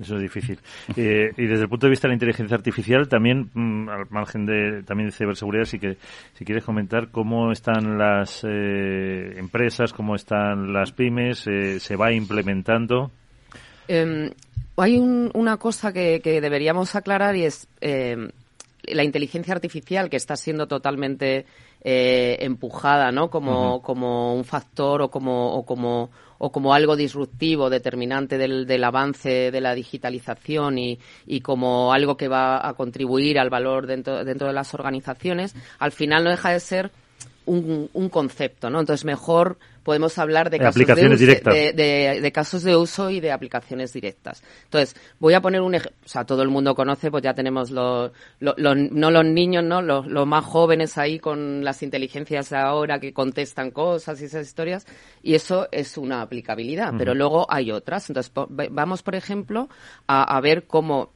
Eso 0.00 0.16
es 0.16 0.22
difícil. 0.22 0.58
Eh, 0.96 1.30
y 1.36 1.46
desde 1.46 1.64
el 1.64 1.68
punto 1.68 1.86
de 1.86 1.90
vista 1.90 2.08
de 2.08 2.12
la 2.12 2.14
inteligencia 2.14 2.56
artificial, 2.56 3.06
también, 3.06 3.50
mm, 3.52 3.88
al 3.88 4.06
margen 4.08 4.46
de 4.46 4.82
también 4.82 5.08
de 5.08 5.12
ciberseguridad, 5.12 5.64
sí 5.64 5.78
que 5.78 5.98
si 6.32 6.44
quieres 6.44 6.64
comentar 6.64 7.10
cómo 7.10 7.52
están 7.52 7.98
las 7.98 8.44
eh, 8.44 9.34
empresas, 9.36 9.92
cómo 9.92 10.14
están 10.14 10.72
las 10.72 10.92
pymes, 10.92 11.46
eh, 11.46 11.78
se 11.80 11.96
va 11.96 12.12
implementando. 12.12 13.10
Em, 13.88 14.30
hay 14.76 14.98
una 14.98 15.56
cosa 15.56 15.92
que, 15.92 16.20
deberíamos 16.22 16.94
aclarar 16.94 17.36
y 17.36 17.44
es 17.44 17.66
em, 17.80 18.30
la 18.84 19.04
inteligencia 19.04 19.54
artificial 19.54 20.10
que 20.10 20.16
está 20.16 20.36
siendo 20.36 20.66
totalmente 20.66 21.46
eh, 21.82 22.36
empujada, 22.40 23.10
¿no? 23.12 23.30
Como, 23.30 23.80
como 23.82 24.34
un 24.34 24.44
factor 24.44 25.02
o 25.02 25.10
como, 25.10 25.54
o 25.54 25.64
como, 25.64 26.10
o 26.38 26.50
como 26.50 26.74
algo 26.74 26.96
disruptivo, 26.96 27.70
determinante 27.70 28.38
del, 28.38 28.66
del 28.66 28.84
avance 28.84 29.50
de 29.50 29.60
la 29.60 29.74
digitalización 29.74 30.78
y, 30.78 30.98
y, 31.26 31.40
como 31.40 31.92
algo 31.92 32.16
que 32.16 32.28
va 32.28 32.66
a 32.66 32.74
contribuir 32.74 33.38
al 33.38 33.50
valor 33.50 33.86
dentro, 33.86 34.24
dentro 34.24 34.48
de 34.48 34.52
las 34.52 34.74
organizaciones, 34.74 35.54
al 35.78 35.92
final 35.92 36.24
no 36.24 36.30
deja 36.30 36.50
de 36.50 36.60
ser 36.60 36.90
un, 37.46 37.88
un 37.92 38.08
concepto, 38.08 38.70
¿no? 38.70 38.80
Entonces 38.80 39.04
mejor 39.04 39.58
podemos 39.86 40.18
hablar 40.18 40.50
de 40.50 40.58
casos 40.58 40.84
de, 40.84 42.20
de, 42.20 42.32
casos 42.32 42.64
de 42.64 42.74
uso 42.74 43.08
y 43.08 43.20
de 43.20 43.30
aplicaciones 43.30 43.92
directas. 43.92 44.42
Entonces, 44.64 44.96
voy 45.20 45.34
a 45.34 45.40
poner 45.40 45.60
un 45.60 45.76
ejemplo, 45.76 45.96
o 46.04 46.08
sea, 46.08 46.24
todo 46.24 46.42
el 46.42 46.48
mundo 46.48 46.74
conoce, 46.74 47.08
pues 47.08 47.22
ya 47.22 47.34
tenemos 47.34 47.70
los, 47.70 48.10
no 48.40 49.10
los 49.12 49.24
niños, 49.24 49.62
¿no? 49.62 49.82
Los, 49.82 50.08
los, 50.08 50.26
más 50.26 50.44
jóvenes 50.44 50.98
ahí 50.98 51.20
con 51.20 51.64
las 51.64 51.84
inteligencias 51.84 52.50
de 52.50 52.56
ahora 52.56 52.98
que 52.98 53.12
contestan 53.12 53.70
cosas 53.70 54.20
y 54.20 54.24
esas 54.24 54.48
historias, 54.48 54.86
y 55.22 55.36
eso 55.36 55.68
es 55.70 55.96
una 55.96 56.20
aplicabilidad, 56.20 56.92
pero 56.98 57.14
luego 57.14 57.46
hay 57.48 57.70
otras. 57.70 58.10
Entonces, 58.10 58.32
vamos, 58.72 59.04
por 59.04 59.14
ejemplo, 59.14 59.68
a, 60.08 60.36
a 60.36 60.40
ver 60.40 60.66
cómo 60.66 61.12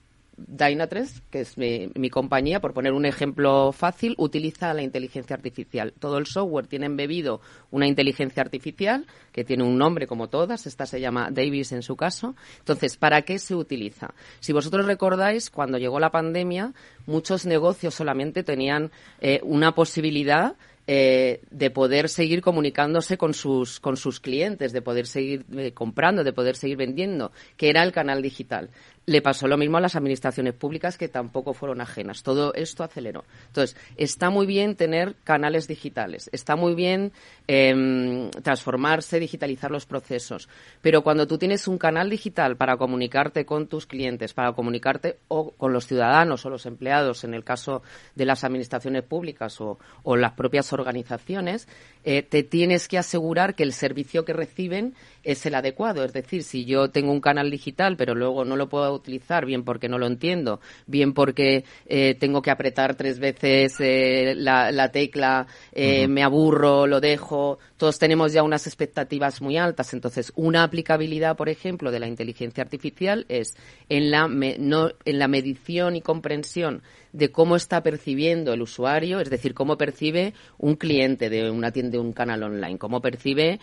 Dynatrace, 0.46 1.20
que 1.30 1.40
es 1.40 1.56
mi, 1.58 2.10
compañía, 2.10 2.60
por 2.60 2.72
poner 2.72 2.92
un 2.92 3.06
ejemplo 3.06 3.72
fácil, 3.72 4.14
utiliza 4.18 4.74
la 4.74 4.82
inteligencia 4.82 5.34
artificial. 5.34 5.92
Todo 5.98 6.18
el 6.18 6.26
software 6.26 6.66
tiene 6.66 6.86
embebido 6.86 7.40
una 7.70 7.86
inteligencia 7.86 8.42
artificial 8.42 9.06
que 9.32 9.44
tiene 9.44 9.64
un 9.64 9.78
nombre 9.78 10.06
como 10.06 10.28
todas. 10.28 10.66
Esta 10.66 10.86
se 10.86 11.00
llama 11.00 11.30
Davis 11.30 11.72
en 11.72 11.82
su 11.82 11.96
caso. 11.96 12.34
Entonces, 12.58 12.96
¿para 12.96 13.22
qué 13.22 13.38
se 13.38 13.54
utiliza? 13.54 14.14
Si 14.40 14.52
vosotros 14.52 14.86
recordáis, 14.86 15.50
cuando 15.50 15.78
llegó 15.78 16.00
la 16.00 16.10
pandemia, 16.10 16.72
muchos 17.06 17.46
negocios 17.46 17.94
solamente 17.94 18.42
tenían 18.42 18.90
eh, 19.20 19.40
una 19.42 19.72
posibilidad 19.74 20.56
eh, 20.92 21.42
de 21.52 21.70
poder 21.70 22.08
seguir 22.08 22.40
comunicándose 22.40 23.16
con 23.16 23.32
sus, 23.32 23.78
con 23.78 23.96
sus 23.96 24.18
clientes, 24.18 24.72
de 24.72 24.82
poder 24.82 25.06
seguir 25.06 25.44
eh, 25.56 25.70
comprando, 25.72 26.24
de 26.24 26.32
poder 26.32 26.56
seguir 26.56 26.78
vendiendo, 26.78 27.30
que 27.56 27.68
era 27.68 27.84
el 27.84 27.92
canal 27.92 28.22
digital. 28.22 28.70
Le 29.10 29.22
pasó 29.22 29.48
lo 29.48 29.56
mismo 29.56 29.76
a 29.76 29.80
las 29.80 29.96
administraciones 29.96 30.54
públicas 30.54 30.96
que 30.96 31.08
tampoco 31.08 31.52
fueron 31.52 31.80
ajenas. 31.80 32.22
Todo 32.22 32.54
esto 32.54 32.84
aceleró. 32.84 33.24
Entonces, 33.48 33.76
está 33.96 34.30
muy 34.30 34.46
bien 34.46 34.76
tener 34.76 35.16
canales 35.24 35.66
digitales, 35.66 36.30
está 36.32 36.54
muy 36.54 36.76
bien 36.76 37.10
em, 37.48 38.30
transformarse, 38.30 39.18
digitalizar 39.18 39.72
los 39.72 39.84
procesos, 39.84 40.48
pero 40.80 41.02
cuando 41.02 41.26
tú 41.26 41.38
tienes 41.38 41.66
un 41.66 41.76
canal 41.76 42.08
digital 42.08 42.56
para 42.56 42.76
comunicarte 42.76 43.44
con 43.44 43.66
tus 43.66 43.84
clientes, 43.84 44.32
para 44.32 44.52
comunicarte 44.52 45.18
o 45.26 45.50
con 45.54 45.72
los 45.72 45.88
ciudadanos 45.88 46.46
o 46.46 46.50
los 46.50 46.64
empleados, 46.66 47.24
en 47.24 47.34
el 47.34 47.42
caso 47.42 47.82
de 48.14 48.26
las 48.26 48.44
administraciones 48.44 49.02
públicas 49.02 49.60
o, 49.60 49.80
las 50.16 50.34
propias 50.34 50.72
organizaciones, 50.72 51.66
eh, 52.04 52.22
te 52.22 52.44
tienes 52.44 52.86
que 52.86 52.98
asegurar 52.98 53.56
que 53.56 53.64
el 53.64 53.72
servicio 53.72 54.24
que 54.24 54.34
reciben 54.34 54.94
es 55.24 55.44
el 55.46 55.56
adecuado. 55.56 56.04
Es 56.04 56.12
decir, 56.12 56.44
si 56.44 56.64
yo 56.64 56.90
tengo 56.90 57.10
un 57.10 57.20
canal 57.20 57.50
digital, 57.50 57.96
pero 57.96 58.14
luego 58.14 58.44
no 58.44 58.54
lo 58.54 58.68
puedo 58.68 58.99
utilizar, 59.00 59.44
bien 59.44 59.64
porque 59.64 59.88
no 59.88 59.98
lo 59.98 60.06
entiendo, 60.06 60.60
bien 60.86 61.12
porque 61.12 61.64
eh, 61.86 62.14
tengo 62.14 62.42
que 62.42 62.50
apretar 62.50 62.94
tres 62.94 63.18
veces 63.18 63.74
eh, 63.80 64.34
la, 64.36 64.92
tecla, 64.92 65.46
eh, 65.72 66.06
me 66.08 66.22
aburro, 66.22 66.86
lo 66.86 67.00
dejo, 67.00 67.58
todos 67.76 67.98
tenemos 67.98 68.32
ya 68.32 68.42
unas 68.42 68.66
expectativas 68.66 69.40
muy 69.42 69.56
altas. 69.56 69.92
Entonces, 69.92 70.32
una 70.36 70.62
aplicabilidad, 70.62 71.36
por 71.36 71.48
ejemplo, 71.48 71.90
de 71.90 72.00
la 72.00 72.06
inteligencia 72.06 72.62
artificial 72.62 73.26
es 73.28 73.56
en 73.88 74.10
la, 74.10 74.28
no, 74.28 74.90
en 75.04 75.18
la 75.18 75.28
medición 75.28 75.96
y 75.96 76.02
comprensión 76.02 76.82
de 77.12 77.30
cómo 77.30 77.56
está 77.56 77.82
percibiendo 77.82 78.52
el 78.52 78.62
usuario, 78.62 79.20
es 79.20 79.30
decir, 79.30 79.54
cómo 79.54 79.76
percibe 79.76 80.34
un 80.58 80.76
cliente 80.76 81.30
de 81.30 81.50
una 81.50 81.72
tienda, 81.72 81.92
de 81.92 81.98
un 81.98 82.12
canal 82.12 82.42
online, 82.42 82.78
cómo 82.78 83.00
percibe 83.00 83.60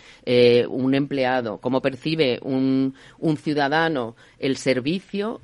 un 0.70 0.94
empleado, 0.94 1.60
cómo 1.60 1.82
percibe 1.82 2.40
un, 2.42 2.96
un 3.20 3.38
ciudadano 3.38 4.16
el 4.40 4.58
servicio, 4.58 5.42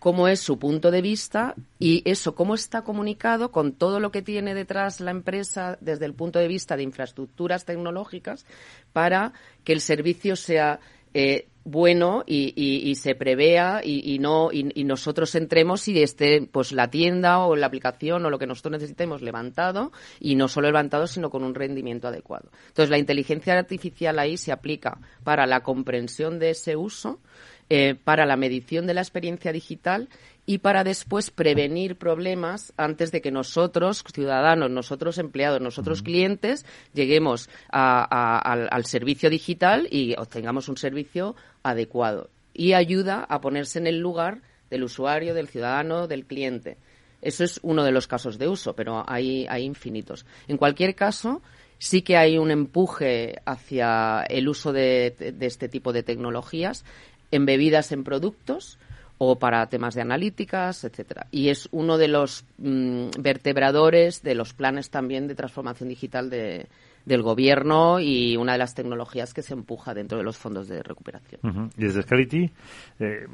cómo 0.00 0.28
es 0.28 0.40
su 0.40 0.58
punto 0.58 0.90
de 0.90 1.02
vista 1.02 1.54
y 1.78 2.02
eso, 2.10 2.34
cómo 2.34 2.54
está 2.54 2.82
comunicado 2.82 3.52
con 3.52 3.72
todo 3.72 4.00
lo 4.00 4.10
que 4.10 4.22
tiene 4.22 4.54
detrás 4.54 4.98
la 5.00 5.10
empresa 5.10 5.78
desde 5.80 6.06
el 6.06 6.14
punto 6.14 6.38
de 6.38 6.48
vista 6.48 6.76
de 6.76 6.82
infraestructuras 6.82 7.66
tecnológicas 7.66 8.46
para 8.92 9.34
que 9.62 9.74
el 9.74 9.80
servicio 9.80 10.36
sea 10.36 10.80
eh, 11.12 11.49
bueno 11.70 12.24
y, 12.26 12.52
y, 12.56 12.94
se 12.96 13.14
prevea 13.14 13.80
y, 13.84 14.14
y 14.14 14.18
no 14.18 14.50
y, 14.52 14.84
nosotros 14.84 15.34
entremos 15.34 15.86
y 15.88 16.02
esté 16.02 16.46
pues 16.50 16.72
la 16.72 16.90
tienda 16.90 17.38
o 17.40 17.56
la 17.56 17.66
aplicación 17.66 18.24
o 18.26 18.30
lo 18.30 18.38
que 18.38 18.46
nosotros 18.46 18.72
necesitemos 18.72 19.22
levantado 19.22 19.92
y 20.18 20.34
no 20.34 20.48
solo 20.48 20.68
levantado 20.68 21.06
sino 21.06 21.30
con 21.30 21.44
un 21.44 21.54
rendimiento 21.54 22.08
adecuado. 22.08 22.50
Entonces 22.68 22.90
la 22.90 22.98
inteligencia 22.98 23.58
artificial 23.58 24.18
ahí 24.18 24.36
se 24.36 24.52
aplica 24.52 24.98
para 25.24 25.46
la 25.46 25.60
comprensión 25.60 26.38
de 26.38 26.50
ese 26.50 26.76
uso, 26.76 27.20
eh, 27.68 27.94
para 27.94 28.26
la 28.26 28.36
medición 28.36 28.86
de 28.86 28.94
la 28.94 29.00
experiencia 29.00 29.52
digital 29.52 30.08
y 30.50 30.58
para 30.58 30.82
después 30.82 31.30
prevenir 31.30 31.96
problemas 31.96 32.72
antes 32.76 33.12
de 33.12 33.20
que 33.20 33.30
nosotros, 33.30 34.02
ciudadanos, 34.12 34.68
nosotros 34.68 35.18
empleados, 35.18 35.60
nosotros 35.60 36.02
clientes, 36.02 36.66
lleguemos 36.92 37.48
al, 37.68 38.84
servicio 38.84 39.30
digital 39.30 39.86
y 39.92 40.16
obtengamos 40.18 40.68
un 40.68 40.76
servicio 40.76 41.36
adecuado. 41.62 42.30
Y 42.54 42.72
ayuda 42.72 43.24
a 43.28 43.40
ponerse 43.40 43.78
en 43.78 43.86
el 43.86 43.98
lugar 43.98 44.42
del 44.70 44.84
usuario, 44.84 45.34
del 45.34 45.48
ciudadano, 45.48 46.06
del 46.06 46.26
cliente. 46.26 46.76
Eso 47.22 47.44
es 47.44 47.60
uno 47.62 47.84
de 47.84 47.92
los 47.92 48.06
casos 48.06 48.38
de 48.38 48.48
uso, 48.48 48.74
pero 48.74 49.04
hay, 49.06 49.46
hay 49.48 49.64
infinitos. 49.64 50.24
En 50.48 50.56
cualquier 50.56 50.94
caso, 50.94 51.42
sí 51.80 52.02
que 52.02 52.16
hay 52.16 52.38
un 52.38 52.50
empuje 52.50 53.40
hacia 53.44 54.22
el 54.28 54.48
uso 54.48 54.72
de, 54.72 55.34
este 55.40 55.68
tipo 55.68 55.92
de 55.92 56.02
tecnologías 56.02 56.84
embebidas 57.30 57.90
en 57.92 58.04
productos 58.04 58.78
o 59.18 59.38
para 59.38 59.66
temas 59.68 59.94
de 59.94 60.02
analíticas, 60.02 60.84
etcétera. 60.84 61.26
Y 61.30 61.48
es 61.48 61.68
uno 61.72 61.98
de 61.98 62.08
los 62.08 62.44
mm, 62.58 63.10
vertebradores 63.18 64.22
de 64.22 64.34
los 64.34 64.54
planes 64.54 64.90
también 64.90 65.26
de 65.26 65.34
transformación 65.34 65.88
digital 65.88 66.30
de, 66.30 66.68
del 67.04 67.22
gobierno 67.22 67.98
y 68.00 68.36
una 68.36 68.52
de 68.52 68.58
las 68.58 68.74
tecnologías 68.74 69.34
que 69.34 69.42
se 69.42 69.54
empuja 69.54 69.94
dentro 69.94 70.18
de 70.18 70.24
los 70.24 70.36
fondos 70.36 70.68
de 70.68 70.82
recuperación. 70.82 71.70
Y 71.76 71.84
desde 71.84 72.02
Scality, 72.02 72.50
eh, 72.98 73.26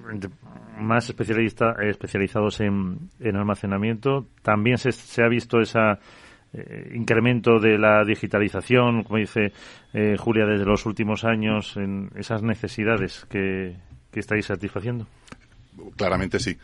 más 0.78 1.08
especialista, 1.08 1.74
especializados 1.82 2.60
en, 2.60 3.10
en, 3.20 3.36
almacenamiento, 3.36 4.26
también 4.42 4.78
se, 4.78 4.92
se 4.92 5.22
ha 5.22 5.28
visto 5.28 5.60
ese 5.60 5.78
eh, 6.52 6.92
incremento 6.94 7.58
de 7.58 7.76
la 7.76 8.04
digitalización, 8.04 9.02
como 9.02 9.18
dice 9.18 9.52
eh, 9.92 10.16
Julia, 10.18 10.46
desde 10.46 10.64
los 10.64 10.86
últimos 10.86 11.24
años, 11.24 11.76
en 11.76 12.10
esas 12.16 12.42
necesidades 12.42 13.26
que, 13.28 13.76
que 14.10 14.20
estáis 14.20 14.46
satisfaciendo. 14.46 15.06
Claramente 15.96 16.38
sí. 16.38 16.56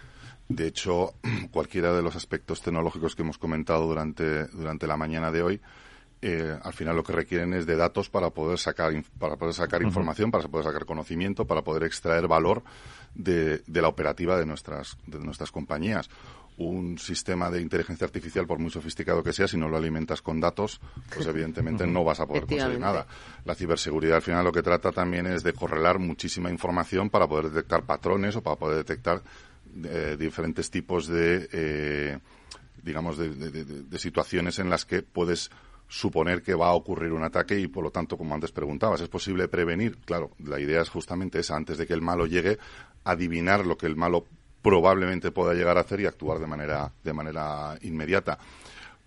De 0.48 0.66
hecho, 0.68 1.14
cualquiera 1.50 1.92
de 1.92 2.02
los 2.02 2.16
aspectos 2.16 2.62
tecnológicos 2.62 3.14
que 3.14 3.22
hemos 3.22 3.38
comentado 3.38 3.86
durante, 3.86 4.46
durante 4.48 4.86
la 4.86 4.96
mañana 4.96 5.30
de 5.30 5.42
hoy, 5.42 5.60
eh, 6.22 6.56
al 6.62 6.72
final 6.72 6.96
lo 6.96 7.02
que 7.02 7.12
requieren 7.12 7.52
es 7.52 7.66
de 7.66 7.76
datos 7.76 8.08
para 8.08 8.30
poder 8.30 8.58
sacar, 8.58 8.92
para 9.18 9.36
poder 9.36 9.54
sacar 9.54 9.82
información, 9.82 10.30
para 10.30 10.46
poder 10.48 10.66
sacar 10.66 10.84
conocimiento, 10.84 11.46
para 11.46 11.62
poder 11.62 11.82
extraer 11.82 12.28
valor 12.28 12.62
de, 13.14 13.58
de 13.66 13.82
la 13.82 13.88
operativa 13.88 14.38
de 14.38 14.46
nuestras, 14.46 14.96
de 15.06 15.18
nuestras 15.18 15.50
compañías. 15.50 16.08
Un 16.58 16.98
sistema 16.98 17.50
de 17.50 17.60
inteligencia 17.60 18.04
artificial, 18.04 18.46
por 18.46 18.58
muy 18.58 18.70
sofisticado 18.70 19.22
que 19.22 19.32
sea, 19.32 19.48
si 19.48 19.56
no 19.56 19.68
lo 19.68 19.76
alimentas 19.76 20.22
con 20.22 20.38
datos, 20.38 20.80
pues 21.12 21.26
evidentemente 21.26 21.86
no 21.86 22.04
vas 22.04 22.20
a 22.20 22.26
poder 22.26 22.46
conseguir 22.46 22.78
nada. 22.78 23.06
La 23.44 23.54
ciberseguridad 23.54 24.16
al 24.16 24.22
final 24.22 24.44
lo 24.44 24.52
que 24.52 24.62
trata 24.62 24.92
también 24.92 25.26
es 25.26 25.42
de 25.42 25.54
correlar 25.54 25.98
muchísima 25.98 26.50
información 26.50 27.10
para 27.10 27.26
poder 27.26 27.50
detectar 27.50 27.82
patrones 27.84 28.36
o 28.36 28.42
para 28.42 28.56
poder 28.56 28.76
detectar 28.76 29.22
eh, 29.84 30.16
diferentes 30.18 30.70
tipos 30.70 31.08
de, 31.08 31.48
eh, 31.50 32.18
digamos, 32.82 33.16
de, 33.16 33.98
situaciones 33.98 34.58
en 34.58 34.68
las 34.68 34.84
que 34.84 35.02
puedes 35.02 35.50
suponer 35.92 36.42
que 36.42 36.54
va 36.54 36.68
a 36.68 36.72
ocurrir 36.72 37.12
un 37.12 37.22
ataque 37.22 37.60
y 37.60 37.68
por 37.68 37.84
lo 37.84 37.90
tanto, 37.90 38.16
como 38.16 38.34
antes 38.34 38.50
preguntabas, 38.50 39.02
¿es 39.02 39.10
posible 39.10 39.46
prevenir? 39.46 39.98
Claro, 39.98 40.30
la 40.38 40.58
idea 40.58 40.80
es 40.80 40.88
justamente 40.88 41.40
esa, 41.40 41.54
antes 41.54 41.76
de 41.76 41.86
que 41.86 41.92
el 41.92 42.00
malo 42.00 42.24
llegue, 42.26 42.58
adivinar 43.04 43.66
lo 43.66 43.76
que 43.76 43.86
el 43.86 43.94
malo 43.94 44.24
probablemente 44.62 45.32
pueda 45.32 45.52
llegar 45.52 45.76
a 45.76 45.82
hacer 45.82 46.00
y 46.00 46.06
actuar 46.06 46.38
de 46.38 46.46
manera, 46.46 46.90
de 47.04 47.12
manera 47.12 47.76
inmediata. 47.82 48.38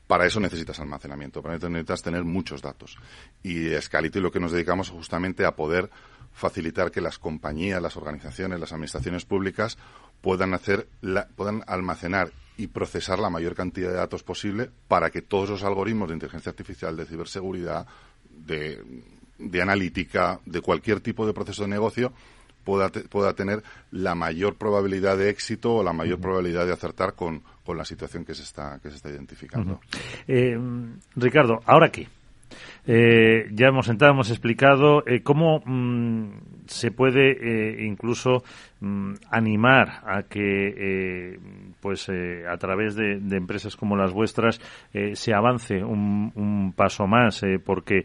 para 0.05 0.27
eso 0.27 0.39
necesitas 0.39 0.79
almacenamiento, 0.79 1.41
para 1.41 1.55
eso 1.55 1.67
necesitas 1.67 2.03
tener 2.03 2.23
muchos 2.23 2.61
datos. 2.61 2.99
Y 3.41 3.69
Scality 3.81 4.19
lo 4.19 4.31
que 4.31 4.39
nos 4.39 4.51
dedicamos 4.51 4.91
justamente 4.91 5.43
a 5.43 5.55
poder 5.55 5.89
facilitar 6.33 6.91
que 6.91 7.01
las 7.01 7.17
compañías, 7.17 7.81
las 7.81 7.97
organizaciones, 7.97 8.59
las 8.59 8.71
administraciones 8.71 9.25
públicas 9.25 9.79
puedan 10.21 10.53
hacer, 10.53 10.87
puedan 11.35 11.63
almacenar 11.65 12.29
y 12.57 12.67
procesar 12.67 13.19
la 13.19 13.29
mayor 13.29 13.55
cantidad 13.55 13.89
de 13.89 13.95
datos 13.95 14.23
posible 14.23 14.69
para 14.87 15.09
que 15.09 15.21
todos 15.21 15.49
los 15.49 15.63
algoritmos 15.63 16.07
de 16.07 16.15
inteligencia 16.15 16.49
artificial, 16.49 16.95
de 16.95 17.05
ciberseguridad, 17.05 17.85
de, 18.29 18.81
de 19.37 19.61
analítica, 19.61 20.39
de 20.45 20.61
cualquier 20.61 21.01
tipo 21.01 21.25
de 21.25 21.33
proceso 21.33 21.63
de 21.63 21.69
negocio, 21.69 22.13
pueda, 22.63 22.89
pueda 22.89 23.33
tener 23.33 23.63
la 23.91 24.15
mayor 24.15 24.55
probabilidad 24.55 25.17
de 25.17 25.29
éxito 25.29 25.75
o 25.75 25.83
la 25.83 25.93
mayor 25.93 26.19
probabilidad 26.19 26.65
de 26.65 26.73
acertar 26.73 27.13
con, 27.13 27.41
con, 27.63 27.77
la 27.77 27.85
situación 27.85 28.25
que 28.25 28.33
se 28.33 28.43
está, 28.43 28.79
que 28.81 28.89
se 28.89 28.97
está 28.97 29.09
identificando. 29.09 29.79
Eh, 30.27 30.57
Ricardo, 31.15 31.61
¿ahora 31.65 31.91
qué? 31.91 32.07
Eh, 32.87 33.49
ya 33.51 33.67
hemos 33.67 33.87
sentado, 33.87 34.11
hemos 34.11 34.29
explicado 34.29 35.05
eh, 35.07 35.23
cómo 35.23 35.61
mm, 35.65 36.29
se 36.67 36.91
puede 36.91 37.31
eh, 37.31 37.85
incluso 37.85 38.43
animar 39.29 40.01
a 40.05 40.23
que, 40.23 40.67
eh, 40.77 41.39
pues, 41.81 42.09
eh, 42.09 42.43
a 42.49 42.57
través 42.57 42.95
de, 42.95 43.15
empresas 43.35 43.75
como 43.75 43.95
las 43.97 44.13
vuestras, 44.13 44.61
se 45.13 45.33
avance 45.33 45.83
un, 45.83 46.31
un 46.35 46.73
paso 46.73 47.05
más, 47.05 47.41
porque 47.65 48.03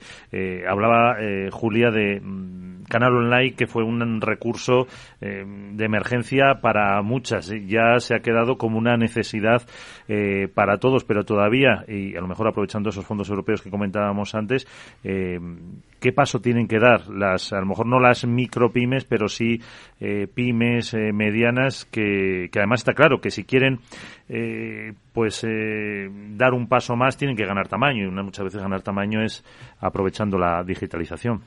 hablaba 0.68 1.16
Julia 1.52 1.90
de 1.90 2.20
mm, 2.20 2.84
Canal 2.88 3.14
Online, 3.14 3.54
que 3.54 3.66
fue 3.66 3.84
un 3.84 4.20
recurso 4.20 4.86
de 5.20 5.84
emergencia 5.84 6.60
para 6.60 7.00
muchas. 7.02 7.52
Ya 7.66 7.98
se 8.00 8.16
ha 8.16 8.20
quedado 8.20 8.56
como 8.56 8.76
una 8.78 8.96
necesidad 8.96 9.62
para 10.54 10.78
todos, 10.78 11.04
pero 11.04 11.24
todavía, 11.24 11.84
y 11.86 12.16
a 12.16 12.20
lo 12.20 12.26
mejor 12.26 12.48
aprovechando 12.48 12.90
esos 12.90 13.06
fondos 13.06 13.30
europeos 13.30 13.62
que 13.62 13.70
comentábamos 13.70 14.34
antes, 14.34 14.66
¿qué 15.02 16.12
paso 16.12 16.40
tienen 16.40 16.66
que 16.66 16.80
dar? 16.80 17.08
Las, 17.08 17.52
a 17.52 17.60
lo 17.60 17.66
mejor 17.66 17.86
no 17.86 18.00
las 18.00 18.26
micropymes, 18.26 19.04
pero 19.04 19.28
sí 19.28 19.60
eh, 20.00 20.26
eh, 20.78 21.12
medianas 21.12 21.84
que, 21.84 22.48
que, 22.52 22.58
además 22.58 22.80
está 22.80 22.94
claro 22.94 23.20
que 23.20 23.30
si 23.30 23.44
quieren 23.44 23.80
eh, 24.28 24.92
pues 25.12 25.44
dar 26.36 26.54
un 26.54 26.68
paso 26.68 26.96
más 26.96 27.16
tienen 27.16 27.36
que 27.36 27.44
ganar 27.44 27.68
tamaño 27.68 28.06
y 28.06 28.10
muchas 28.10 28.44
veces 28.44 28.62
ganar 28.62 28.82
tamaño 28.82 29.22
es 29.22 29.44
aprovechando 29.80 30.38
la 30.38 30.62
digitalización. 30.62 31.42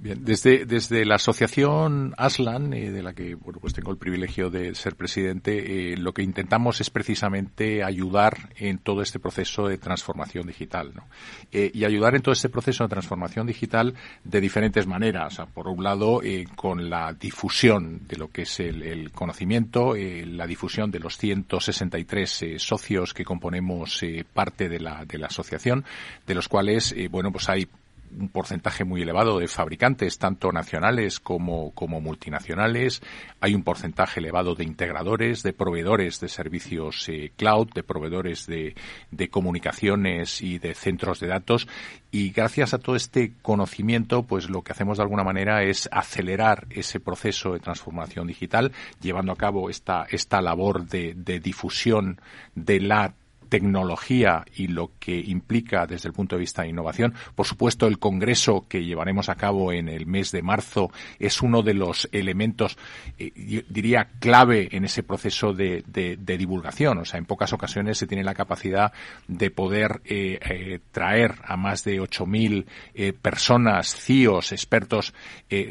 Bien, 0.00 0.24
desde, 0.24 0.64
desde 0.64 1.04
la 1.04 1.16
asociación 1.16 2.14
ASLAN, 2.16 2.72
eh, 2.72 2.92
de 2.92 3.02
la 3.02 3.14
que 3.14 3.34
bueno, 3.34 3.58
pues 3.58 3.74
tengo 3.74 3.90
el 3.90 3.96
privilegio 3.96 4.48
de 4.48 4.76
ser 4.76 4.94
presidente, 4.94 5.92
eh, 5.92 5.96
lo 5.96 6.12
que 6.14 6.22
intentamos 6.22 6.80
es 6.80 6.88
precisamente 6.88 7.82
ayudar 7.82 8.50
en 8.58 8.78
todo 8.78 9.02
este 9.02 9.18
proceso 9.18 9.66
de 9.66 9.76
transformación 9.76 10.46
digital. 10.46 10.92
¿no? 10.94 11.08
Eh, 11.50 11.72
y 11.74 11.84
ayudar 11.84 12.14
en 12.14 12.22
todo 12.22 12.32
este 12.32 12.48
proceso 12.48 12.84
de 12.84 12.90
transformación 12.90 13.48
digital 13.48 13.94
de 14.22 14.40
diferentes 14.40 14.86
maneras. 14.86 15.40
por 15.52 15.66
un 15.66 15.82
lado, 15.82 16.20
con 16.54 16.88
la 16.88 17.12
difusión 17.12 18.06
de 18.06 18.18
lo 18.18 18.30
que 18.30 18.42
es 18.42 18.60
el, 18.60 18.82
el 18.82 19.10
conocimiento, 19.10 19.94
la 19.96 20.46
difusión 20.46 20.92
de 20.92 21.00
los 21.00 21.18
163 21.18 22.44
socios 22.58 23.14
que 23.14 23.24
componemos 23.24 24.00
parte 24.32 24.68
de 24.68 24.78
la, 24.78 25.04
de 25.04 25.18
la 25.18 25.26
asociación, 25.26 25.84
de 26.24 26.34
los 26.34 26.48
cuales, 26.48 26.94
bueno, 27.10 27.32
pues 27.32 27.48
hay 27.48 27.68
un 28.16 28.28
porcentaje 28.28 28.84
muy 28.84 29.02
elevado 29.02 29.38
de 29.38 29.48
fabricantes, 29.48 30.18
tanto 30.18 30.52
nacionales 30.52 31.20
como, 31.20 31.72
como 31.72 32.00
multinacionales. 32.00 33.02
Hay 33.40 33.54
un 33.54 33.62
porcentaje 33.62 34.20
elevado 34.20 34.54
de 34.54 34.64
integradores, 34.64 35.42
de 35.42 35.52
proveedores 35.52 36.20
de 36.20 36.28
servicios 36.28 37.08
eh, 37.08 37.32
cloud, 37.36 37.68
de 37.74 37.82
proveedores 37.82 38.46
de, 38.46 38.74
de 39.10 39.28
comunicaciones 39.28 40.42
y 40.42 40.58
de 40.58 40.74
centros 40.74 41.20
de 41.20 41.28
datos. 41.28 41.68
Y 42.10 42.30
gracias 42.30 42.74
a 42.74 42.78
todo 42.78 42.96
este 42.96 43.32
conocimiento, 43.42 44.22
pues 44.22 44.48
lo 44.48 44.62
que 44.62 44.72
hacemos 44.72 44.98
de 44.98 45.02
alguna 45.02 45.24
manera 45.24 45.62
es 45.62 45.88
acelerar 45.92 46.66
ese 46.70 47.00
proceso 47.00 47.52
de 47.52 47.60
transformación 47.60 48.26
digital, 48.26 48.72
llevando 49.00 49.32
a 49.32 49.36
cabo 49.36 49.70
esta, 49.70 50.06
esta 50.10 50.40
labor 50.40 50.86
de, 50.86 51.14
de 51.14 51.40
difusión 51.40 52.20
de 52.54 52.80
la 52.80 53.14
tecnología 53.48 54.44
y 54.54 54.68
lo 54.68 54.92
que 54.98 55.18
implica 55.18 55.86
desde 55.86 56.08
el 56.08 56.14
punto 56.14 56.36
de 56.36 56.40
vista 56.40 56.62
de 56.62 56.68
innovación. 56.68 57.14
Por 57.34 57.46
supuesto, 57.46 57.86
el 57.86 57.98
Congreso 57.98 58.66
que 58.68 58.84
llevaremos 58.84 59.28
a 59.28 59.34
cabo 59.34 59.72
en 59.72 59.88
el 59.88 60.06
mes 60.06 60.32
de 60.32 60.42
marzo 60.42 60.90
es 61.18 61.42
uno 61.42 61.62
de 61.62 61.74
los 61.74 62.08
elementos, 62.12 62.76
eh, 63.18 63.64
diría, 63.68 64.10
clave 64.20 64.68
en 64.72 64.84
ese 64.84 65.02
proceso 65.02 65.52
de, 65.52 65.82
divulgación. 66.18 66.98
O 66.98 67.04
sea, 67.04 67.18
en 67.18 67.24
pocas 67.24 67.52
ocasiones 67.52 67.98
se 67.98 68.06
tiene 68.06 68.24
la 68.24 68.34
capacidad 68.34 68.92
de 69.26 69.50
poder 69.50 70.00
eh, 70.04 70.38
eh, 70.40 70.80
traer 70.92 71.36
a 71.44 71.56
más 71.56 71.84
de 71.84 72.00
8.000 72.00 73.14
personas, 73.20 73.94
CIOs, 73.94 74.52
expertos 74.52 75.14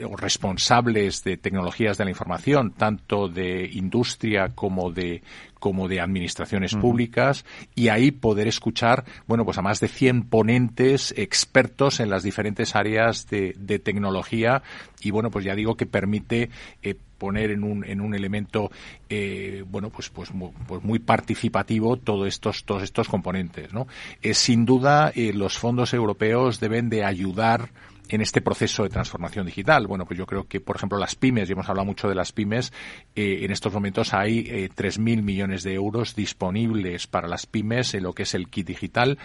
o 0.09 0.15
responsables 0.15 1.23
de 1.23 1.37
tecnologías 1.37 1.97
de 1.97 2.05
la 2.05 2.09
información, 2.09 2.71
tanto 2.71 3.27
de 3.27 3.69
industria 3.73 4.49
como 4.55 4.91
de 4.91 5.21
como 5.59 5.87
de 5.87 5.99
administraciones 5.99 6.75
públicas 6.75 7.45
y 7.75 7.89
ahí 7.89 8.11
poder 8.11 8.47
escuchar, 8.47 9.05
bueno, 9.27 9.45
pues 9.45 9.57
a 9.57 9.61
más 9.61 9.79
de 9.79 9.87
100 9.87 10.23
ponentes 10.23 11.13
expertos 11.17 11.99
en 11.99 12.09
las 12.09 12.23
diferentes 12.23 12.75
áreas 12.75 13.27
de, 13.27 13.53
tecnología 13.83 14.63
y 15.01 15.11
bueno, 15.11 15.29
pues 15.29 15.45
ya 15.45 15.55
digo 15.55 15.75
que 15.75 15.85
permite 15.85 16.49
eh, 16.81 16.95
poner 17.17 17.51
en 17.51 17.63
un, 17.63 17.85
en 17.85 18.01
un 18.01 18.15
elemento 18.15 18.71
eh, 19.09 19.63
bueno 19.67 19.89
pues 19.89 20.09
pues 20.09 20.33
muy, 20.33 20.51
pues 20.67 20.83
muy 20.83 20.99
participativo 20.99 21.97
todos 21.97 22.27
estos 22.27 22.63
todos 22.63 22.83
estos 22.83 23.07
componentes 23.07 23.73
no 23.73 23.87
eh, 24.21 24.33
sin 24.33 24.65
duda 24.65 25.11
los 25.33 25.57
fondos 25.57 25.93
europeos 25.93 26.59
deben 26.59 26.89
de 26.89 27.03
ayudar 27.03 27.69
en 28.09 28.21
este 28.21 28.41
proceso 28.41 28.83
de 28.83 28.89
transformación 28.89 29.45
digital? 29.45 29.87
Bueno, 29.87 30.05
pues 30.05 30.17
yo 30.17 30.25
creo 30.25 30.47
que, 30.47 30.59
por 30.59 30.75
ejemplo, 30.75 30.97
las 30.97 31.15
pymes, 31.15 31.49
y 31.49 31.53
hemos 31.53 31.69
hablado 31.69 31.85
mucho 31.85 32.07
de 32.07 32.15
las 32.15 32.31
pymes, 32.31 32.73
eh, 33.15 33.39
en 33.43 33.51
estos 33.51 33.73
momentos 33.73 34.13
hay 34.13 34.39
eh, 34.39 34.69
3.000 34.75 35.21
millones 35.21 35.63
de 35.63 35.73
euros 35.73 36.15
disponibles 36.15 37.07
para 37.07 37.27
las 37.27 37.45
pymes 37.45 37.93
en 37.93 38.03
lo 38.03 38.13
que 38.13 38.23
es 38.23 38.33
el 38.33 38.49
kit 38.49 38.67
digital, 38.67 39.17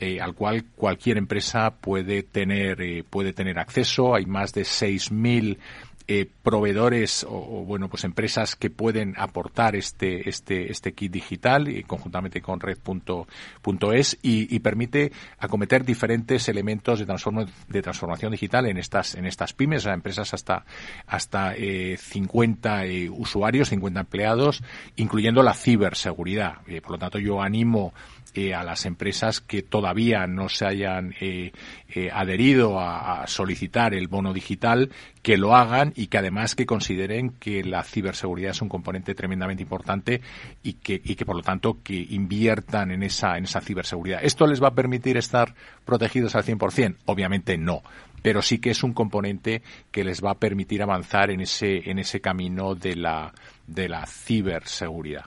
eh, 0.00 0.20
al 0.20 0.34
cual 0.34 0.64
cualquier 0.74 1.18
empresa 1.18 1.70
puede 1.70 2.24
tener, 2.24 2.80
eh, 2.82 3.04
puede 3.08 3.32
tener 3.32 3.58
acceso. 3.58 4.14
Hay 4.14 4.26
más 4.26 4.52
de 4.52 4.62
6.000 4.62 5.58
eh, 6.06 6.28
proveedores 6.42 7.24
o, 7.28 7.64
bueno 7.64 7.88
pues 7.88 8.04
empresas 8.04 8.56
que 8.56 8.70
pueden 8.70 9.14
aportar 9.16 9.76
este 9.76 10.28
este 10.28 10.70
este 10.70 10.92
kit 10.92 11.12
digital 11.12 11.68
y 11.68 11.82
conjuntamente 11.82 12.40
con 12.40 12.60
red.es 12.60 14.18
y, 14.22 14.54
y, 14.54 14.58
permite 14.60 15.12
acometer 15.38 15.84
diferentes 15.84 16.48
elementos 16.48 16.98
de, 16.98 17.06
de 17.68 17.82
transformación 17.82 18.32
digital 18.32 18.66
en 18.66 18.78
estas 18.78 19.14
en 19.14 19.26
estas 19.26 19.52
pymes, 19.52 19.86
a 19.86 19.94
empresas 19.94 20.34
hasta 20.34 20.64
hasta 21.06 21.54
eh, 21.56 21.96
50 21.98 22.86
eh, 22.86 23.10
usuarios, 23.10 23.68
50 23.70 24.00
empleados, 24.00 24.62
incluyendo 24.96 25.42
la 25.42 25.54
ciberseguridad. 25.54 26.58
Eh, 26.66 26.80
por 26.80 26.92
lo 26.92 26.98
tanto, 26.98 27.18
yo 27.18 27.42
animo 27.42 27.94
a 28.54 28.64
las 28.64 28.84
empresas 28.86 29.40
que 29.40 29.62
todavía 29.62 30.26
no 30.26 30.48
se 30.48 30.66
hayan 30.66 31.14
eh, 31.20 31.52
eh, 31.88 32.10
adherido 32.12 32.80
a, 32.80 33.26
solicitar 33.26 33.94
el 33.94 34.08
bono 34.08 34.32
digital 34.32 34.90
que 35.22 35.36
lo 35.36 35.54
hagan 35.54 35.92
y 35.96 36.08
que 36.08 36.18
además 36.18 36.54
que 36.54 36.66
consideren 36.66 37.30
que 37.30 37.64
la 37.64 37.82
ciberseguridad 37.84 38.50
es 38.50 38.60
un 38.60 38.68
componente 38.68 39.14
tremendamente 39.14 39.62
importante 39.62 40.20
y 40.62 40.74
que, 40.74 41.00
y 41.02 41.14
que 41.14 41.24
por 41.24 41.36
lo 41.36 41.42
tanto 41.42 41.78
que 41.82 41.94
inviertan 41.94 42.90
en 42.90 43.02
esa, 43.02 43.38
en 43.38 43.44
esa 43.44 43.60
ciberseguridad. 43.60 44.20
¿Esto 44.22 44.46
les 44.46 44.62
va 44.62 44.68
a 44.68 44.74
permitir 44.74 45.16
estar 45.16 45.54
protegidos 45.84 46.34
al 46.34 46.44
100%? 46.44 46.96
Obviamente 47.06 47.56
no 47.56 47.82
pero 48.24 48.40
sí 48.40 48.58
que 48.58 48.70
es 48.70 48.82
un 48.82 48.94
componente 48.94 49.60
que 49.92 50.02
les 50.02 50.24
va 50.24 50.30
a 50.30 50.38
permitir 50.38 50.82
avanzar 50.82 51.30
en 51.30 51.42
ese, 51.42 51.90
en 51.90 51.98
ese 51.98 52.22
camino 52.22 52.74
de 52.74 52.96
la, 52.96 53.30
de 53.66 53.86
la 53.86 54.06
ciberseguridad. 54.06 55.26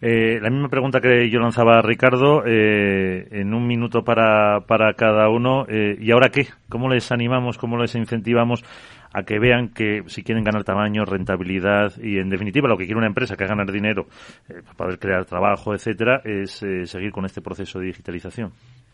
Eh, 0.00 0.40
la 0.40 0.48
misma 0.48 0.70
pregunta 0.70 1.02
que 1.02 1.28
yo 1.28 1.38
lanzaba 1.38 1.80
a 1.80 1.82
Ricardo, 1.82 2.42
eh, 2.46 3.28
en 3.30 3.52
un 3.52 3.66
minuto 3.66 4.02
para, 4.04 4.60
para 4.66 4.94
cada 4.94 5.28
uno. 5.28 5.66
Eh, 5.68 5.98
¿Y 6.00 6.12
ahora 6.12 6.30
qué? 6.30 6.46
¿Cómo 6.70 6.88
les 6.88 7.12
animamos, 7.12 7.58
cómo 7.58 7.76
les 7.76 7.94
incentivamos 7.94 8.64
a 9.12 9.24
que 9.24 9.38
vean 9.38 9.68
que 9.68 10.04
si 10.06 10.22
quieren 10.22 10.44
ganar 10.44 10.64
tamaño, 10.64 11.04
rentabilidad 11.04 11.92
y, 12.02 12.16
en 12.16 12.30
definitiva, 12.30 12.68
lo 12.68 12.78
que 12.78 12.86
quiere 12.86 12.96
una 12.96 13.06
empresa, 13.06 13.36
que 13.36 13.44
es 13.44 13.50
ganar 13.50 13.70
dinero, 13.70 14.06
para 14.48 14.76
poder 14.78 14.98
crear 14.98 15.26
trabajo, 15.26 15.74
etcétera, 15.74 16.22
es 16.24 16.64
seguir 16.84 17.12
con 17.12 17.26
este 17.26 17.42
proceso 17.42 17.80
de 17.80 17.88
digitalización? 17.88 18.50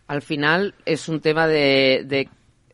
Al 0.09 0.23
final 0.23 0.75
es 0.85 1.09
un 1.09 1.21
tema 1.21 1.47
de, 1.47 2.03
de 2.05 2.29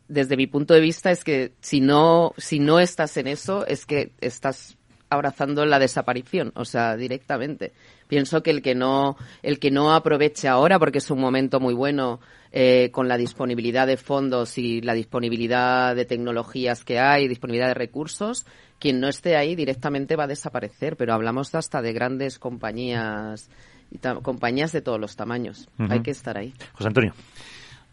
desde 0.07 0.37
mi 0.37 0.47
punto 0.47 0.73
de 0.73 0.79
vista 0.79 1.11
es 1.11 1.23
que 1.23 1.53
si 1.59 1.81
no 1.81 2.33
si 2.37 2.59
no 2.59 2.79
estás 2.79 3.17
en 3.17 3.27
eso 3.27 3.65
es 3.67 3.85
que 3.85 4.11
estás 4.21 4.77
abrazando 5.09 5.65
la 5.65 5.79
desaparición, 5.79 6.51
o 6.55 6.65
sea, 6.65 6.95
directamente. 6.95 7.71
Pienso 8.07 8.43
que 8.43 8.51
el 8.51 8.61
que 8.61 8.75
no, 8.75 9.17
el 9.43 9.59
que 9.59 9.71
no 9.71 9.93
aproveche 9.93 10.47
ahora, 10.47 10.79
porque 10.79 10.99
es 10.99 11.09
un 11.11 11.19
momento 11.19 11.59
muy 11.59 11.73
bueno 11.73 12.19
eh, 12.51 12.89
con 12.91 13.07
la 13.07 13.17
disponibilidad 13.17 13.87
de 13.87 13.97
fondos 13.97 14.57
y 14.57 14.81
la 14.81 14.93
disponibilidad 14.93 15.95
de 15.95 16.05
tecnologías 16.05 16.83
que 16.83 16.99
hay, 16.99 17.27
disponibilidad 17.27 17.67
de 17.67 17.73
recursos, 17.73 18.45
quien 18.79 18.99
no 18.99 19.07
esté 19.07 19.35
ahí 19.35 19.55
directamente 19.55 20.15
va 20.15 20.25
a 20.25 20.27
desaparecer. 20.27 20.97
Pero 20.97 21.13
hablamos 21.13 21.55
hasta 21.55 21.81
de 21.81 21.93
grandes 21.93 22.39
compañías 22.39 23.49
y 23.91 23.99
compañías 24.21 24.71
de 24.71 24.81
todos 24.81 24.99
los 24.99 25.15
tamaños. 25.15 25.69
Hay 25.89 26.01
que 26.01 26.11
estar 26.11 26.37
ahí. 26.37 26.53
José 26.73 26.87
Antonio. 26.87 27.13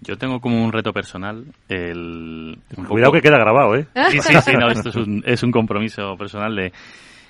Yo 0.01 0.17
tengo 0.19 0.41
como 0.41 0.63
un 0.63 0.73
reto 0.73 0.93
personal 0.93 1.45
el... 1.69 2.59
Cuidado 2.89 3.13
que 3.13 3.23
queda 3.23 3.39
grabado, 3.39 3.75
¿eh? 3.75 3.87
Sí, 4.11 4.21
sí, 4.21 4.35
sí, 4.43 4.53
no, 4.53 4.69
esto 4.69 4.91
es 4.91 4.97
un, 4.97 5.23
es 5.27 5.43
un 5.43 5.51
compromiso 5.51 6.17
personal 6.17 6.55
de... 6.55 6.73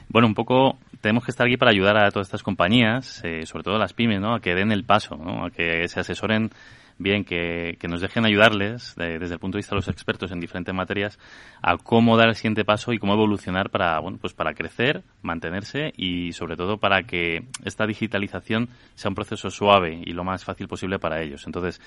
Bueno, 0.08 0.28
un 0.28 0.34
poco 0.34 0.78
tenemos 1.00 1.24
que 1.24 1.30
estar 1.30 1.46
aquí 1.46 1.56
para 1.56 1.70
ayudar 1.70 1.96
a 1.96 2.10
todas 2.10 2.26
estas 2.28 2.42
compañías, 2.42 3.22
eh, 3.24 3.46
sobre 3.46 3.64
todo 3.64 3.78
las 3.78 3.92
pymes, 3.92 4.20
¿no? 4.20 4.34
A 4.34 4.40
que 4.40 4.54
den 4.54 4.72
el 4.72 4.84
paso, 4.84 5.16
¿no? 5.16 5.44
A 5.44 5.50
que 5.50 5.86
se 5.88 6.00
asesoren 6.00 6.50
bien, 6.98 7.24
que, 7.24 7.76
que 7.78 7.88
nos 7.88 8.00
dejen 8.00 8.24
ayudarles 8.24 8.94
desde 8.96 9.34
el 9.34 9.38
punto 9.38 9.56
de 9.56 9.60
vista 9.60 9.74
de 9.74 9.80
los 9.80 9.88
expertos 9.88 10.30
en 10.30 10.40
diferentes 10.40 10.74
materias 10.74 11.18
a 11.60 11.76
cómo 11.76 12.16
dar 12.16 12.28
el 12.28 12.34
siguiente 12.36 12.64
paso 12.64 12.92
y 12.92 12.98
cómo 12.98 13.14
evolucionar 13.14 13.70
para, 13.70 13.98
bueno, 13.98 14.18
pues 14.20 14.32
para 14.32 14.54
crecer, 14.54 15.02
mantenerse 15.22 15.92
y 15.96 16.32
sobre 16.32 16.56
todo 16.56 16.78
para 16.78 17.02
que 17.02 17.46
esta 17.64 17.86
digitalización 17.86 18.68
sea 18.94 19.08
un 19.08 19.14
proceso 19.14 19.50
suave 19.50 20.00
y 20.04 20.12
lo 20.12 20.24
más 20.24 20.44
fácil 20.44 20.68
posible 20.68 20.98
para 20.98 21.20
ellos. 21.20 21.44
Entonces, 21.46 21.80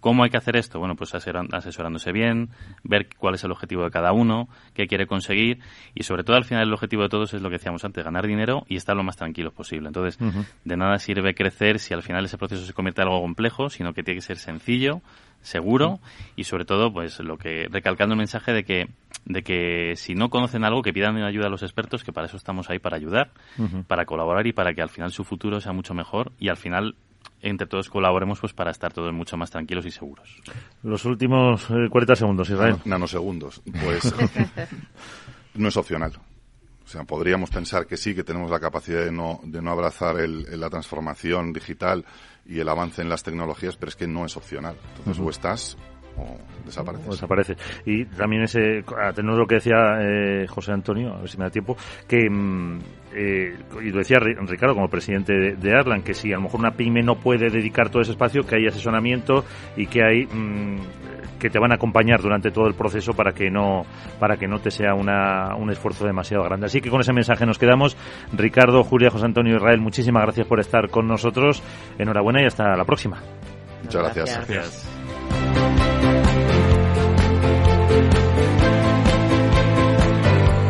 ¿Cómo 0.00 0.22
hay 0.22 0.30
que 0.30 0.36
hacer 0.36 0.56
esto? 0.56 0.78
Bueno, 0.78 0.94
pues 0.94 1.14
asesorándose 1.14 2.12
bien, 2.12 2.50
ver 2.84 3.08
cuál 3.16 3.34
es 3.34 3.44
el 3.44 3.50
objetivo 3.50 3.82
de 3.84 3.90
cada 3.90 4.12
uno, 4.12 4.48
qué 4.74 4.86
quiere 4.86 5.06
conseguir 5.06 5.58
y 5.94 6.04
sobre 6.04 6.22
todo 6.22 6.36
al 6.36 6.44
final 6.44 6.66
el 6.66 6.72
objetivo 6.72 7.02
de 7.02 7.08
todos 7.08 7.34
es 7.34 7.42
lo 7.42 7.48
que 7.48 7.56
decíamos 7.56 7.84
antes, 7.84 8.04
ganar 8.04 8.26
dinero 8.26 8.64
y 8.68 8.76
estar 8.76 8.96
lo 8.96 9.02
más 9.02 9.16
tranquilos 9.16 9.52
posible. 9.52 9.88
Entonces, 9.88 10.18
de 10.64 10.76
nada 10.76 10.98
sirve 10.98 11.34
crecer 11.34 11.78
si 11.80 11.94
al 11.94 12.02
final 12.02 12.24
ese 12.24 12.38
proceso 12.38 12.64
se 12.64 12.72
convierte 12.72 13.02
en 13.02 13.08
algo 13.08 13.20
complejo, 13.20 13.70
sino 13.70 13.92
que 13.92 14.02
tiene 14.02 14.18
que 14.18 14.26
ser 14.26 14.38
sencillo, 14.38 15.02
seguro 15.40 16.00
y 16.36 16.44
sobre 16.44 16.64
todo 16.64 16.92
pues 16.92 17.20
lo 17.20 17.38
que 17.38 17.68
recalcando 17.70 18.14
el 18.14 18.18
mensaje 18.18 18.52
de 18.52 18.64
que 18.64 18.88
de 19.24 19.42
que 19.42 19.94
si 19.96 20.14
no 20.14 20.30
conocen 20.30 20.64
algo 20.64 20.82
que 20.82 20.92
pidan 20.92 21.16
ayuda 21.22 21.46
a 21.46 21.50
los 21.50 21.62
expertos 21.62 22.04
que 22.04 22.12
para 22.12 22.26
eso 22.26 22.36
estamos 22.36 22.70
ahí 22.70 22.78
para 22.78 22.96
ayudar 22.96 23.30
para 23.86 24.04
colaborar 24.04 24.46
y 24.46 24.52
para 24.52 24.74
que 24.74 24.82
al 24.82 24.88
final 24.88 25.10
su 25.10 25.24
futuro 25.24 25.60
sea 25.60 25.72
mucho 25.72 25.94
mejor 25.94 26.32
y 26.38 26.48
al 26.48 26.56
final 26.56 26.94
entre 27.40 27.66
todos 27.66 27.88
colaboremos 27.88 28.40
pues 28.40 28.52
para 28.52 28.70
estar 28.70 28.92
todos 28.92 29.12
mucho 29.12 29.36
más 29.36 29.50
tranquilos 29.50 29.86
y 29.86 29.90
seguros. 29.90 30.36
Los 30.82 31.04
últimos 31.04 31.66
40 31.66 32.12
eh, 32.12 32.16
segundos, 32.16 32.50
Israel. 32.50 32.76
Nanosegundos. 32.84 33.62
Pues 33.84 34.14
no 35.54 35.68
es 35.68 35.76
opcional. 35.76 36.12
O 36.84 36.90
sea, 36.90 37.04
podríamos 37.04 37.50
pensar 37.50 37.86
que 37.86 37.98
sí, 37.98 38.14
que 38.14 38.24
tenemos 38.24 38.50
la 38.50 38.58
capacidad 38.58 39.04
de 39.04 39.12
no, 39.12 39.40
de 39.44 39.60
no 39.60 39.70
abrazar 39.70 40.18
el, 40.18 40.58
la 40.58 40.70
transformación 40.70 41.52
digital 41.52 42.04
y 42.46 42.60
el 42.60 42.68
avance 42.68 43.02
en 43.02 43.10
las 43.10 43.22
tecnologías, 43.22 43.76
pero 43.76 43.90
es 43.90 43.96
que 43.96 44.06
no 44.06 44.24
es 44.24 44.36
opcional. 44.38 44.74
Entonces, 44.96 45.22
o 45.22 45.28
estás 45.28 45.76
o 46.16 46.36
desaparece. 46.64 47.56
Y 47.84 48.04
también 48.04 48.42
ese, 48.42 48.84
a 49.00 49.12
tener 49.12 49.34
lo 49.34 49.46
que 49.46 49.56
decía 49.56 49.98
eh, 50.00 50.46
José 50.48 50.72
Antonio, 50.72 51.14
a 51.14 51.20
ver 51.20 51.28
si 51.28 51.38
me 51.38 51.44
da 51.44 51.50
tiempo, 51.50 51.76
que, 52.06 52.28
mm, 52.28 52.78
eh, 53.14 53.56
y 53.82 53.90
lo 53.90 53.98
decía 53.98 54.18
Ricardo 54.18 54.74
como 54.74 54.88
presidente 54.88 55.32
de, 55.32 55.56
de, 55.56 55.72
Arlan, 55.72 56.02
que 56.02 56.14
si 56.14 56.32
a 56.32 56.36
lo 56.36 56.42
mejor 56.42 56.60
una 56.60 56.72
pyme 56.72 57.02
no 57.02 57.16
puede 57.16 57.50
dedicar 57.50 57.90
todo 57.90 58.02
ese 58.02 58.12
espacio, 58.12 58.44
que 58.44 58.56
hay 58.56 58.66
asesoramiento 58.66 59.44
y 59.76 59.86
que 59.86 60.02
hay 60.02 60.26
mm, 60.26 60.78
que 61.38 61.50
te 61.50 61.58
van 61.58 61.72
a 61.72 61.76
acompañar 61.76 62.20
durante 62.20 62.50
todo 62.50 62.66
el 62.66 62.74
proceso 62.74 63.12
para 63.14 63.32
que 63.32 63.50
no 63.50 63.86
para 64.18 64.36
que 64.36 64.48
no 64.48 64.58
te 64.58 64.70
sea 64.70 64.94
una, 64.94 65.54
un 65.56 65.70
esfuerzo 65.70 66.04
demasiado 66.04 66.44
grande. 66.44 66.66
Así 66.66 66.80
que 66.80 66.90
con 66.90 67.00
ese 67.00 67.12
mensaje 67.12 67.46
nos 67.46 67.58
quedamos. 67.58 67.96
Ricardo, 68.32 68.82
Julia, 68.82 69.10
José 69.10 69.26
Antonio 69.26 69.56
Israel, 69.56 69.80
muchísimas 69.80 70.24
gracias 70.24 70.46
por 70.46 70.60
estar 70.60 70.90
con 70.90 71.06
nosotros. 71.06 71.62
Enhorabuena 71.98 72.42
y 72.42 72.46
hasta 72.46 72.76
la 72.76 72.84
próxima. 72.84 73.22
Muchas 73.82 74.16
gracias. 74.16 74.88